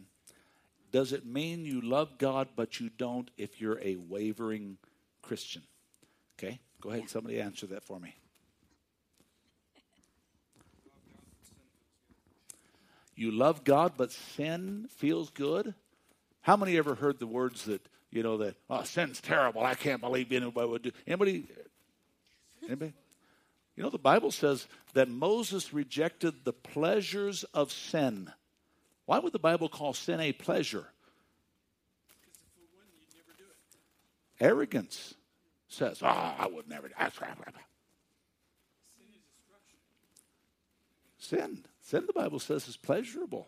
[0.91, 4.77] Does it mean you love God but you don't if you're a wavering
[5.21, 5.63] Christian?
[6.37, 7.09] Okay, go ahead.
[7.09, 8.15] Somebody answer that for me.
[13.15, 15.73] You love God but sin feels good?
[16.41, 17.81] How many ever heard the words that,
[18.11, 19.63] you know, that, oh, sin's terrible.
[19.63, 20.91] I can't believe anybody would do.
[21.07, 21.45] Anybody?
[22.65, 22.93] Anybody?
[23.75, 28.31] You know, the Bible says that Moses rejected the pleasures of sin.
[29.05, 30.87] Why would the Bible call sin a pleasure?
[34.39, 35.13] Arrogance
[35.67, 37.13] says, oh, I would never do ah, it.
[41.17, 41.39] Sin.
[41.39, 43.47] Sin, Sin the Bible says, is pleasurable.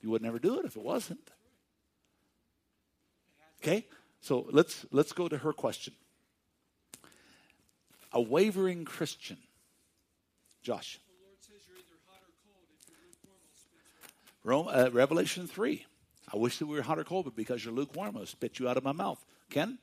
[0.00, 1.30] You would never do it if it wasn't.
[3.62, 3.86] Okay?
[4.20, 5.94] So let's let's go to her question.
[8.12, 9.38] A wavering Christian.
[10.62, 10.98] Josh.
[14.44, 15.84] Rome, uh, Revelation 3.
[16.32, 18.68] I wish that we were hot or cold, but because you're lukewarm, I'll spit you
[18.68, 19.24] out of my mouth.
[19.50, 19.78] Ken?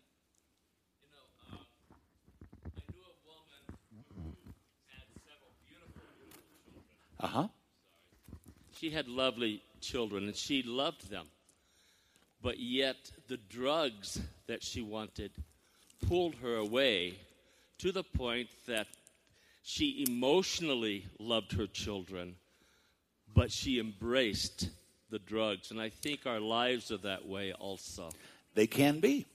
[7.20, 7.47] Uh huh.
[8.78, 11.28] She had lovely children and she loved them.
[12.41, 15.32] But yet, the drugs that she wanted
[16.07, 17.14] pulled her away
[17.78, 18.88] to the point that
[19.62, 22.36] she emotionally loved her children,
[23.34, 24.70] but she embraced
[25.10, 25.72] the drugs.
[25.72, 28.10] And I think our lives are that way also.
[28.56, 29.26] They can be.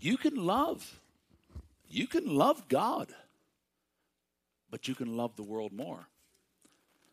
[0.00, 1.00] You can love.
[1.88, 3.14] You can love God,
[4.70, 6.08] but you can love the world more.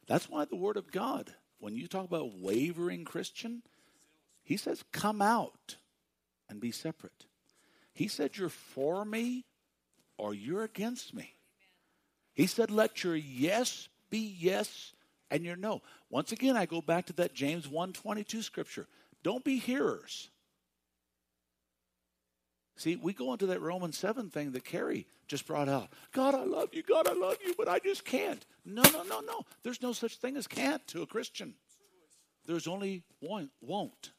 [0.07, 3.61] That's why the Word of God, when you talk about wavering Christian,
[4.43, 5.77] He says, come out
[6.49, 7.25] and be separate.
[7.93, 9.45] He said, you're for me
[10.17, 11.35] or you're against me.
[12.33, 14.93] He said, let your yes be yes
[15.31, 15.81] and your no.
[16.09, 18.87] Once again, I go back to that James 122 scripture.
[19.23, 20.29] Don't be hearers.
[22.75, 25.89] See, we go into that Romans 7 thing that Carrie just brought out.
[26.11, 26.83] God, I love you.
[26.83, 28.43] God, I love you, but I just can't.
[28.65, 29.41] No, no, no, no.
[29.63, 31.53] There's no such thing as can't to a Christian.
[32.45, 34.11] There's only won't.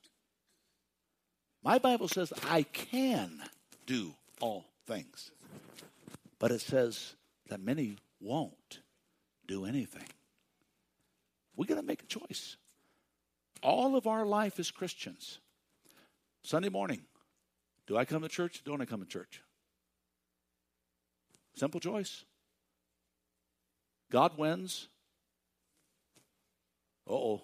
[1.63, 3.43] My Bible says I can
[3.87, 5.31] do all things.
[6.39, 7.15] But it says
[7.49, 8.81] that many won't
[9.47, 10.07] do anything.
[11.57, 12.57] We got to make a choice.
[13.63, 15.39] All of our life as Christians.
[16.43, 17.01] Sunday morning,
[17.87, 18.63] do I come to church?
[18.65, 19.41] Don't I come to church?
[21.55, 22.25] Simple choice.
[24.11, 24.89] God wins.
[27.09, 27.43] Oh.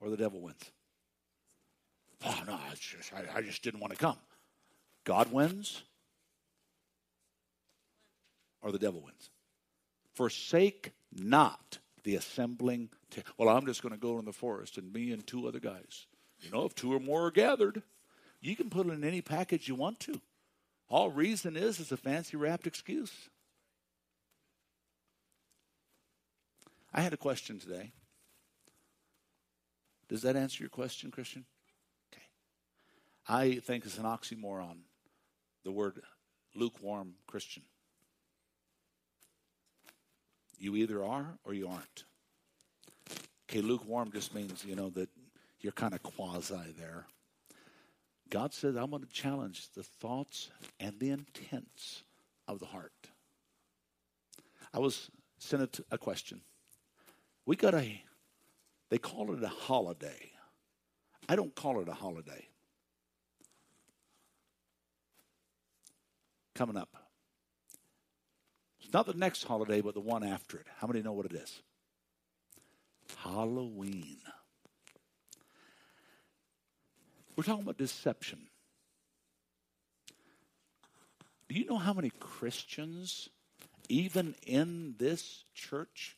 [0.00, 0.70] Or the devil wins.
[2.24, 4.16] Oh, no, just, I, I just didn't want to come.
[5.04, 5.82] God wins.
[8.62, 9.30] Or the devil wins.
[10.14, 12.88] Forsake not the assembling.
[13.10, 15.58] T- well, I'm just going to go in the forest and me and two other
[15.58, 16.06] guys.
[16.40, 17.82] You know, if two or more are gathered,
[18.40, 20.20] you can put it in any package you want to.
[20.88, 23.12] All reason is is a fancy wrapped excuse.
[26.94, 27.90] I had a question today.
[30.08, 31.44] Does that answer your question, Christian?
[32.12, 32.22] Okay.
[33.28, 34.78] I think it's an oxymoron,
[35.64, 36.00] the word
[36.54, 37.64] lukewarm Christian.
[40.58, 42.04] You either are or you aren't.
[43.48, 45.08] Okay, lukewarm just means, you know, that
[45.60, 47.06] you're kind of quasi there.
[48.28, 50.50] God says, I'm going to challenge the thoughts
[50.80, 52.02] and the intents
[52.48, 52.92] of the heart.
[54.74, 56.40] I was sent a question.
[57.44, 58.02] We got a,
[58.90, 60.32] they call it a holiday.
[61.28, 62.48] I don't call it a holiday.
[66.54, 67.05] Coming up.
[68.86, 70.66] It's not the next holiday, but the one after it.
[70.78, 71.60] How many know what it is?
[73.16, 74.18] Halloween.
[77.34, 78.46] We're talking about deception.
[81.48, 83.28] Do you know how many Christians,
[83.88, 86.16] even in this church,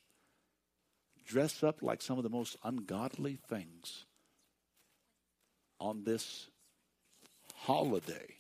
[1.27, 4.05] dress up like some of the most ungodly things
[5.81, 6.49] on this
[7.55, 8.38] holiday?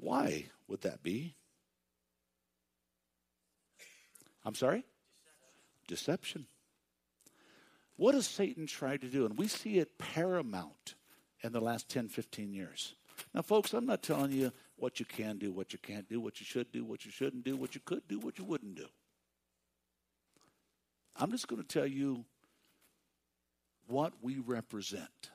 [0.00, 1.36] Why would that be?
[4.44, 4.84] I'm sorry?
[5.86, 6.46] Deception.
[7.96, 9.26] What has Satan tried to do?
[9.26, 10.94] And we see it paramount
[11.42, 12.94] in the last 10, 15 years.
[13.34, 16.40] Now, folks, I'm not telling you what you can do, what you can't do, what
[16.40, 18.86] you should do, what you shouldn't do, what you could do, what you wouldn't do.
[21.14, 22.24] I'm just going to tell you
[23.86, 25.30] what we represent.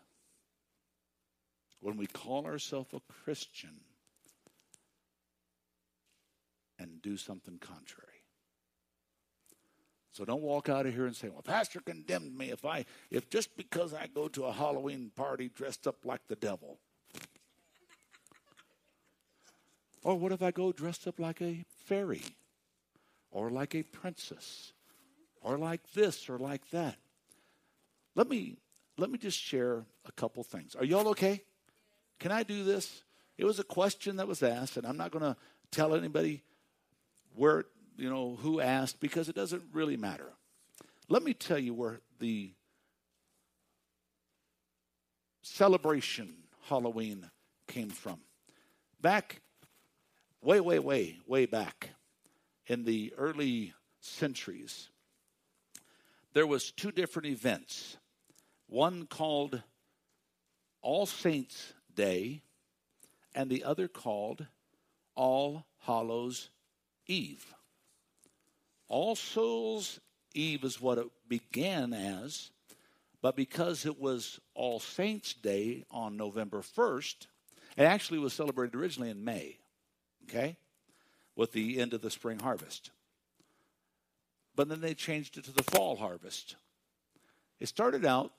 [1.81, 3.81] When we call ourselves a Christian,
[6.79, 8.09] and do something contrary.
[10.11, 13.29] So don't walk out of here and say, "Well, pastor condemned me if I if
[13.29, 16.79] just because I go to a Halloween party dressed up like the devil."
[20.03, 22.23] or what if I go dressed up like a fairy
[23.29, 24.71] or like a princess
[25.41, 26.95] or like this or like that?
[28.15, 28.55] Let me
[28.97, 30.75] let me just share a couple things.
[30.75, 31.43] Are y'all okay?
[32.19, 33.03] Can I do this?
[33.37, 35.35] It was a question that was asked and I'm not going to
[35.71, 36.43] tell anybody
[37.35, 37.65] where,
[37.97, 40.31] you know, who asked because it doesn't really matter.
[41.07, 42.53] Let me tell you where the
[45.41, 46.33] celebration
[46.63, 47.29] Halloween
[47.67, 48.19] came from.
[49.01, 49.41] Back,
[50.41, 51.91] way, way, way, way back
[52.67, 54.89] in the early centuries,
[56.33, 57.97] there was two different events.
[58.67, 59.61] One called
[60.81, 62.41] All Saints Day,
[63.35, 64.47] and the other called
[65.15, 66.49] All Hallows
[67.07, 67.45] Eve.
[68.87, 69.99] All Souls
[70.33, 72.51] Eve is what it began as,
[73.21, 77.27] but because it was All Saints Day on November 1st,
[77.77, 79.57] it actually was celebrated originally in May,
[80.29, 80.57] okay,
[81.35, 82.91] with the end of the spring harvest.
[84.55, 86.55] But then they changed it to the fall harvest.
[87.59, 88.31] It started out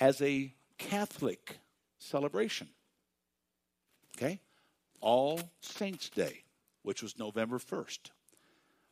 [0.00, 1.58] as a Catholic
[1.98, 2.68] celebration,
[4.16, 4.40] okay,
[5.00, 6.43] All Saints Day
[6.84, 8.10] which was November 1st.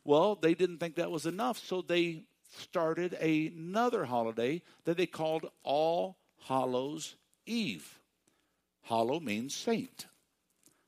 [0.03, 2.25] Well, they didn't think that was enough, so they
[2.57, 6.17] started another holiday that they called All
[6.47, 7.15] Hallows
[7.45, 7.99] Eve.
[8.83, 10.07] Hallow means saint.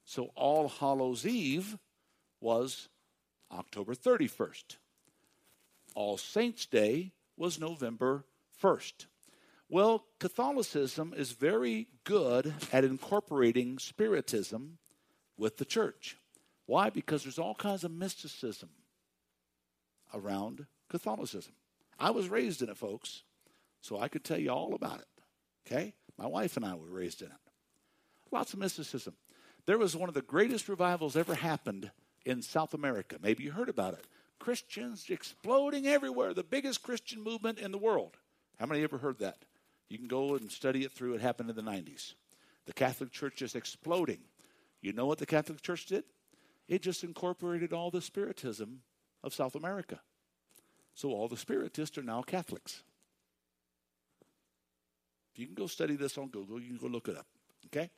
[0.04, 1.78] So All Hallows Eve
[2.42, 2.90] was
[3.52, 4.78] October 31st.
[5.94, 8.26] All Saints' Day was November
[8.62, 9.06] 1st.
[9.70, 14.78] Well, Catholicism is very good at incorporating Spiritism
[15.38, 16.18] with the church.
[16.66, 16.90] Why?
[16.90, 18.70] Because there's all kinds of mysticism
[20.14, 21.54] around Catholicism.
[22.00, 23.24] I was raised in it, folks,
[23.82, 25.08] so I could tell you all about it.
[25.68, 25.94] Okay?
[26.18, 27.34] My wife and I were raised in it.
[28.32, 29.16] Lots of mysticism.
[29.66, 31.92] There was one of the greatest revivals ever happened
[32.26, 33.18] in South America.
[33.22, 34.06] Maybe you heard about it.
[34.40, 38.18] Christians exploding everywhere, the biggest Christian movement in the world.
[38.60, 39.38] How many ever heard that?
[39.90, 41.14] You can go and study it through.
[41.16, 42.14] It happened in the 90s.
[42.66, 44.20] The Catholic Church is exploding.
[44.82, 46.04] You know what the Catholic Church did?
[46.68, 48.82] It just incorporated all the Spiritism
[49.24, 50.00] of South America.
[50.94, 52.84] So all the Spiritists are now Catholics.
[55.36, 57.28] You can go study this on Google, you can go look it up.
[57.68, 57.90] Okay?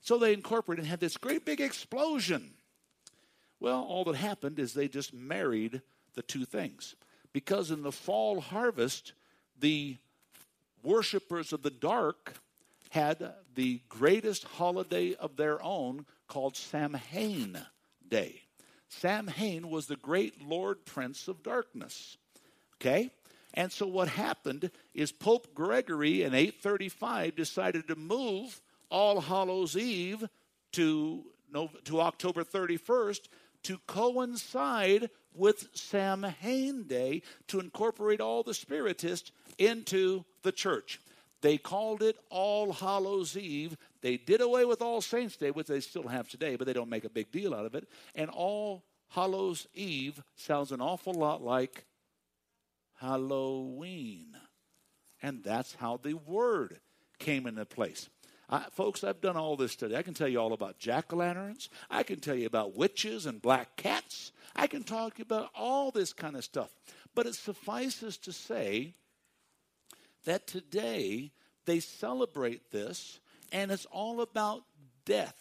[0.00, 2.54] So they incorporated and had this great big explosion.
[3.60, 5.82] Well, all that happened is they just married
[6.14, 6.96] the two things.
[7.32, 9.12] Because in the fall harvest,
[9.60, 9.96] the
[10.82, 12.34] worshippers of the dark
[12.90, 17.58] had the greatest holiday of their own called Samhain
[18.12, 18.42] day.
[18.90, 22.18] Samhain was the great Lord Prince of Darkness.
[22.76, 23.10] Okay?
[23.54, 28.60] And so what happened is Pope Gregory in 835 decided to move
[28.90, 30.28] All Hallows Eve
[30.72, 31.24] to,
[31.84, 33.28] to October 31st
[33.64, 41.00] to coincide with Samhain Day to incorporate all the Spiritists into the church.
[41.40, 43.76] They called it All Hallows Eve.
[44.02, 46.90] They did away with All Saints Day, which they still have today, but they don't
[46.90, 47.88] make a big deal out of it.
[48.14, 51.86] And All Hallows Eve sounds an awful lot like
[53.00, 54.36] Halloween.
[55.22, 56.80] And that's how the word
[57.18, 58.08] came into place.
[58.48, 59.96] I, folks, I've done all this study.
[59.96, 61.70] I can tell you all about jack o' lanterns.
[61.88, 64.32] I can tell you about witches and black cats.
[64.54, 66.70] I can talk about all this kind of stuff.
[67.14, 68.94] But it suffices to say
[70.24, 71.32] that today
[71.64, 73.20] they celebrate this,
[73.52, 74.62] and it's all about
[75.04, 75.36] death.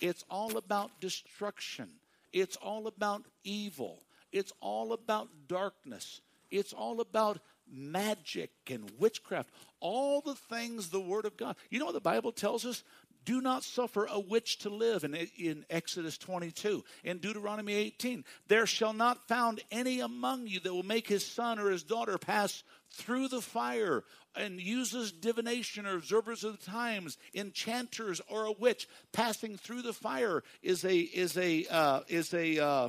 [0.00, 1.88] It's all about destruction.
[2.32, 4.02] It's all about evil.
[4.30, 6.20] It's all about darkness.
[6.50, 9.50] It's all about magic and witchcraft.
[9.80, 11.56] All the things the Word of God.
[11.70, 12.84] You know what the Bible tells us?
[13.24, 16.82] Do not suffer a witch to live in, in Exodus 22.
[17.04, 21.58] In Deuteronomy 18, there shall not found any among you that will make his son
[21.58, 24.04] or his daughter pass through the fire
[24.34, 29.92] and uses divination or observers of the times, enchanters or a witch passing through the
[29.92, 32.88] fire is a is a uh, is a uh,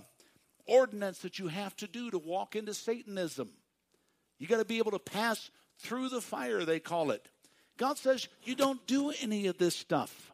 [0.67, 3.49] ordinance that you have to do to walk into Satanism.
[4.37, 5.49] You got to be able to pass
[5.79, 7.27] through the fire, they call it.
[7.77, 10.31] God says you don't do any of this stuff.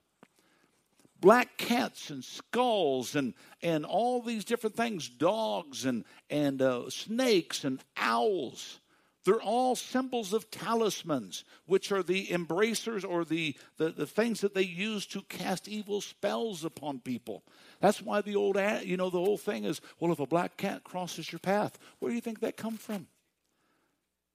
[1.21, 7.63] Black cats and skulls and, and all these different things, dogs and, and uh, snakes
[7.63, 8.79] and owls.
[9.25, 14.53] They're all symbols of talismans, which are the embracers or the, the, the things that
[14.53, 17.43] they use to cast evil spells upon people.
[17.81, 20.83] That's why the old, you know, the whole thing is, well, if a black cat
[20.83, 23.07] crosses your path, where do you think that come from?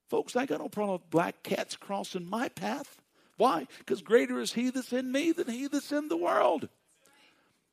[0.09, 3.01] Folks, I got no problem with black cats crossing my path.
[3.37, 3.67] Why?
[3.77, 6.67] Because greater is he that's in me than he that's in the world.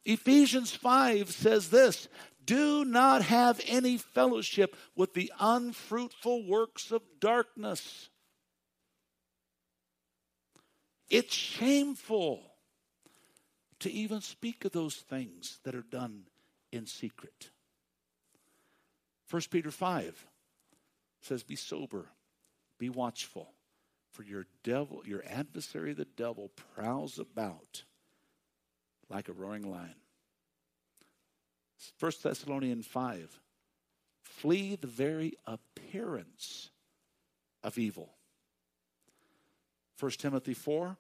[0.05, 2.07] Ephesians 5 says this
[2.49, 8.09] Do not have any fellowship with the unfruitful works of darkness.
[11.11, 12.41] It's shameful
[13.81, 16.23] to even speak of those things that are done
[16.73, 17.51] in secret.
[19.31, 20.27] 1 Peter 5
[21.21, 22.07] says, Be sober,
[22.79, 23.53] be watchful,
[24.11, 27.83] for your devil, your adversary, the devil, prowls about
[29.11, 29.97] like a roaring lion.
[31.99, 33.41] 1 Thessalonians 5
[34.23, 36.71] Flee the very appearance
[37.63, 38.15] of evil.
[39.99, 40.97] 1 Timothy 4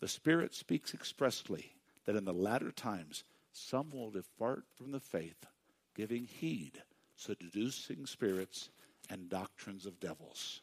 [0.00, 1.72] The Spirit speaks expressly
[2.06, 5.46] that in the latter times some will depart from the faith,
[5.94, 6.82] giving heed,
[7.16, 8.70] seducing spirits,
[9.10, 10.60] and doctrines of devils.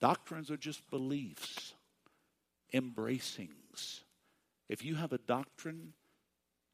[0.00, 1.74] Doctrines are just beliefs,
[2.74, 4.02] embracings.
[4.68, 5.94] If you have a doctrine,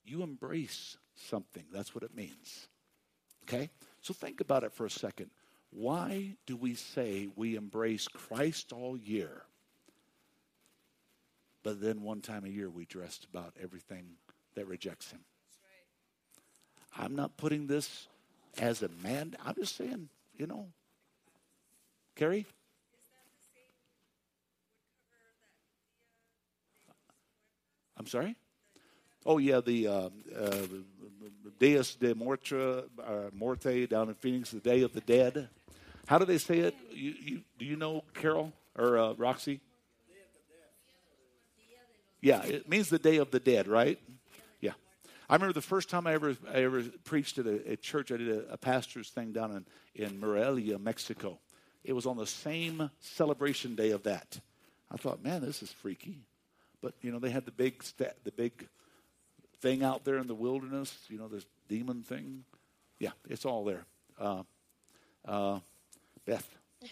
[0.09, 1.65] you embrace something.
[1.73, 2.69] That's what it means.
[3.45, 3.71] Okay?
[4.01, 5.31] So think about it for a second.
[5.71, 9.43] Why do we say we embrace Christ all year,
[11.63, 14.05] but then one time a year we dress about everything
[14.55, 15.21] that rejects him?
[16.97, 18.09] I'm not putting this
[18.59, 19.35] as a man.
[19.45, 20.69] I'm just saying, you know.
[22.17, 22.47] Carrie?
[27.97, 28.37] I'm sorry?
[29.29, 30.51] Oh, yeah, the uh, uh,
[31.59, 32.83] Dias de Morte, uh,
[33.35, 35.51] Morte down in Phoenix, the Day of the Dead.
[36.07, 36.75] How do they say it?
[36.91, 39.61] You, you, do you know, Carol or uh, Roxy?
[42.23, 44.01] Yeah, it means the Day of the Dead, right?
[44.63, 44.73] Yeah.
[45.29, 48.17] I remember the first time I ever, I ever preached at a, a church, I
[48.17, 51.39] did a, a pastor's thing down in, in Morelia, Mexico.
[51.85, 54.41] It was on the same celebration day of that.
[54.91, 56.21] I thought, man, this is freaky.
[56.81, 58.67] But you know, they had the big sta- the big
[59.61, 60.97] thing out there in the wilderness.
[61.09, 62.45] You know, this demon thing.
[62.99, 63.85] Yeah, it's all there.
[64.19, 64.43] Uh,
[65.27, 65.61] uh,
[66.25, 66.49] Beth.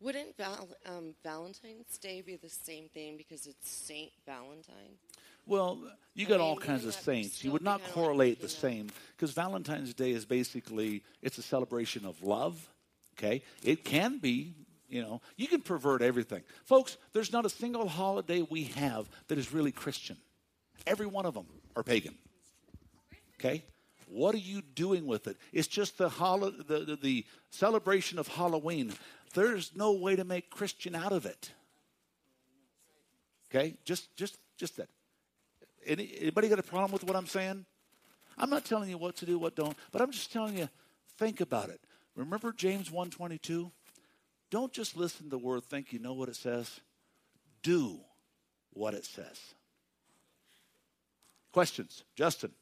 [0.00, 4.98] Wouldn't Val- um, Valentine's Day be the same thing because it's Saint Valentine?
[5.46, 5.78] Well,
[6.14, 7.44] you got all kinds of saints.
[7.44, 12.22] You would not correlate the same because Valentine's Day is basically it's a celebration of
[12.22, 12.68] love.
[13.16, 14.54] Okay, it can be
[14.92, 16.42] you know, you can pervert everything.
[16.64, 20.18] Folks, there's not a single holiday we have that is really Christian.
[20.86, 21.46] Every one of them
[21.76, 22.14] are pagan.
[23.38, 23.64] Okay?
[24.06, 25.36] What are you doing with it?
[25.52, 28.92] It's just the, holo- the, the, the celebration of Halloween.
[29.34, 31.52] There's no way to make Christian out of it.
[33.50, 33.74] Okay?
[33.84, 34.88] Just just just that.
[35.84, 37.64] Any, anybody got a problem with what I'm saying?
[38.38, 40.68] I'm not telling you what to do, what don't, but I'm just telling you,
[41.18, 41.80] think about it.
[42.14, 43.70] Remember James 122?
[44.50, 46.80] Don't just listen to the word, think you know what it says.
[47.62, 47.98] Do
[48.72, 49.38] what it says.
[51.52, 52.04] Questions?
[52.16, 52.52] Justin.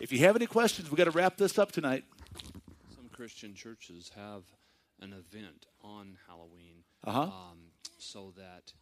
[0.00, 2.04] If you have any questions, we've got to wrap this up tonight.
[2.94, 4.42] Some Christian churches have
[5.00, 7.20] an event on Halloween Uh-huh.
[7.22, 7.58] um,
[7.98, 8.72] so that,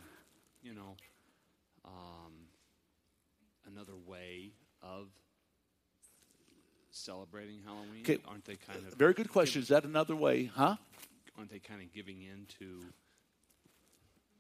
[0.63, 2.23] you know, so that they can do something?
[2.23, 2.33] Well, yeah,
[2.87, 5.07] but isn't it just kind of like a, you know, of
[6.91, 8.01] celebrating Halloween?
[8.01, 8.17] Okay.
[8.27, 9.61] Aren't they kind of Very good question.
[9.61, 10.75] Is that another way, huh?
[11.39, 12.81] Aren't they kind of giving in to?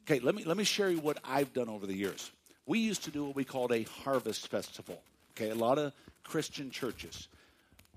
[0.03, 2.29] Okay, let me let me share you what I've done over the years.
[2.65, 5.01] We used to do what we called a harvest festival.
[5.31, 5.93] Okay, a lot of
[6.25, 7.29] Christian churches.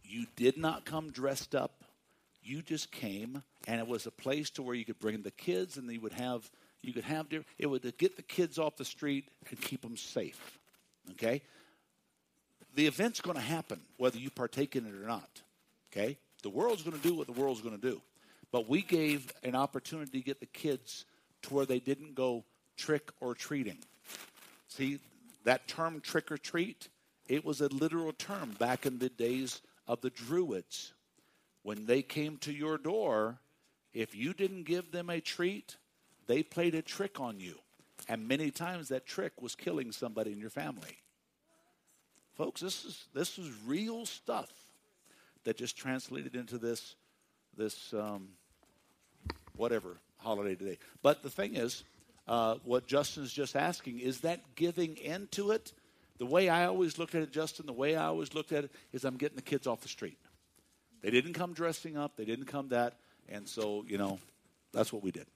[0.05, 1.83] You did not come dressed up.
[2.45, 5.79] You just came, and it was a place to where you could bring the kids,
[5.79, 6.49] and you would have
[6.81, 7.27] you could have
[7.59, 10.61] it would get the kids off the street and keep them safe.
[11.11, 11.43] Okay,
[12.77, 15.43] the event's going to happen whether you partake in it or not.
[15.91, 18.01] Okay, the world's going to do what the world's going to do,
[18.53, 21.07] but we gave an opportunity to get the kids
[21.43, 22.45] to where they didn't go
[22.77, 23.79] trick or treating.
[24.69, 25.01] See,
[25.45, 26.89] that term trick or treat,
[27.29, 30.93] it was a literal term back in the days of the Druids.
[31.63, 33.39] When they came to your door,
[33.95, 35.77] if you didn't give them a treat,
[36.27, 37.59] they played a trick on you.
[38.09, 40.99] And many times that trick was killing somebody in your family.
[42.35, 44.51] Folks, this is this is real stuff
[45.45, 46.97] that just translated into this
[47.57, 48.29] this um,
[49.57, 50.79] whatever holiday today.
[51.03, 51.85] But the thing is,
[52.29, 55.73] uh, what Justin's just asking is that giving into it.
[56.19, 58.71] The way I always looked at it, Justin, the way I always looked at it
[58.93, 60.19] is I'm getting the kids off the street.
[61.03, 62.17] They didn't come dressing up.
[62.17, 62.95] They didn't come that,
[63.29, 64.21] and so you know,
[64.73, 65.27] that's what we did.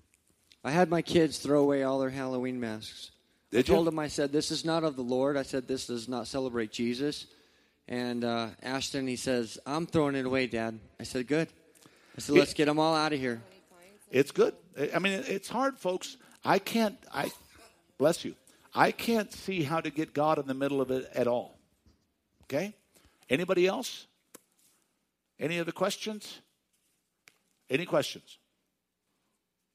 [0.63, 3.11] I had my kids throw away all their Halloween masks.
[3.51, 3.91] Did I told you?
[3.91, 5.37] them, I said, this is not of the Lord.
[5.37, 7.27] I said, this does not celebrate Jesus.
[7.89, 10.79] And uh, Ashton, he says, I'm throwing it away, Dad.
[10.99, 11.49] I said, good.
[12.17, 13.41] I said, let's get them all out of here.
[14.17, 14.55] It's good.
[14.95, 16.17] I mean, it's hard, folks.
[16.43, 16.97] I can't.
[17.13, 17.31] I
[17.99, 18.35] bless you.
[18.75, 21.59] I can't see how to get God in the middle of it at all.
[22.45, 22.75] Okay.
[23.29, 24.07] Anybody else?
[25.39, 26.41] Any other questions?
[27.69, 28.39] Any questions?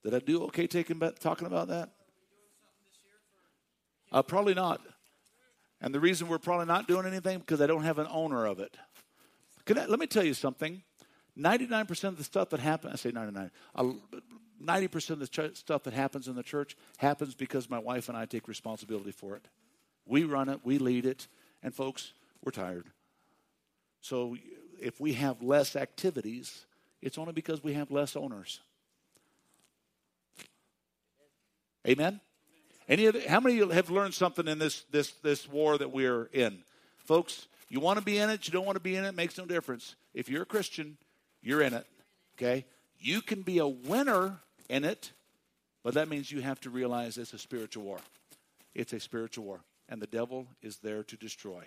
[0.03, 1.91] Did I do okay taking talking about that?
[4.11, 4.81] Uh, probably not.
[5.81, 8.59] And the reason we're probably not doing anything because I don't have an owner of
[8.59, 8.76] it.
[9.69, 10.81] I, let me tell you something.
[11.38, 13.91] 99% of the stuff that happens, I say 99, uh,
[14.64, 18.18] 90% of the ch- stuff that happens in the church happens because my wife and
[18.18, 19.48] I take responsibility for it.
[20.06, 21.28] We run it, we lead it,
[21.64, 22.14] and folks,
[22.44, 22.86] we're tired.
[24.02, 24.36] So
[24.80, 26.66] if we have less activities,
[27.02, 28.60] it's only because we have less owners.
[31.88, 32.20] Amen?
[32.88, 35.78] Any of the, how many of you have learned something in this, this, this war
[35.78, 36.64] that we're in?
[36.98, 39.16] Folks, you want to be in it, you don't want to be in it, it,
[39.16, 39.95] makes no difference.
[40.14, 40.98] If you're a Christian,
[41.41, 41.85] you're in it.
[42.38, 42.65] Okay?
[42.99, 44.39] You can be a winner
[44.69, 45.11] in it,
[45.84, 47.99] but that means you have to realize it's a spiritual war.
[48.73, 51.63] It's a spiritual war, and the devil is there to destroy.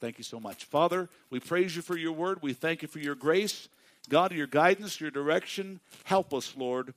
[0.00, 0.64] Thank you so much.
[0.64, 2.38] Father, we praise you for your word.
[2.40, 3.68] We thank you for your grace.
[4.08, 5.80] God, your guidance, your direction.
[6.04, 6.94] Help us, Lord,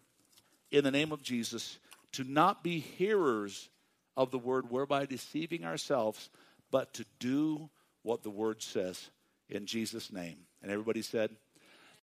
[0.71, 1.77] in the name of Jesus,
[2.13, 3.69] to not be hearers
[4.15, 6.29] of the word, whereby deceiving ourselves,
[6.71, 7.69] but to do
[8.03, 9.09] what the word says.
[9.49, 10.37] In Jesus' name.
[10.61, 11.31] And everybody said,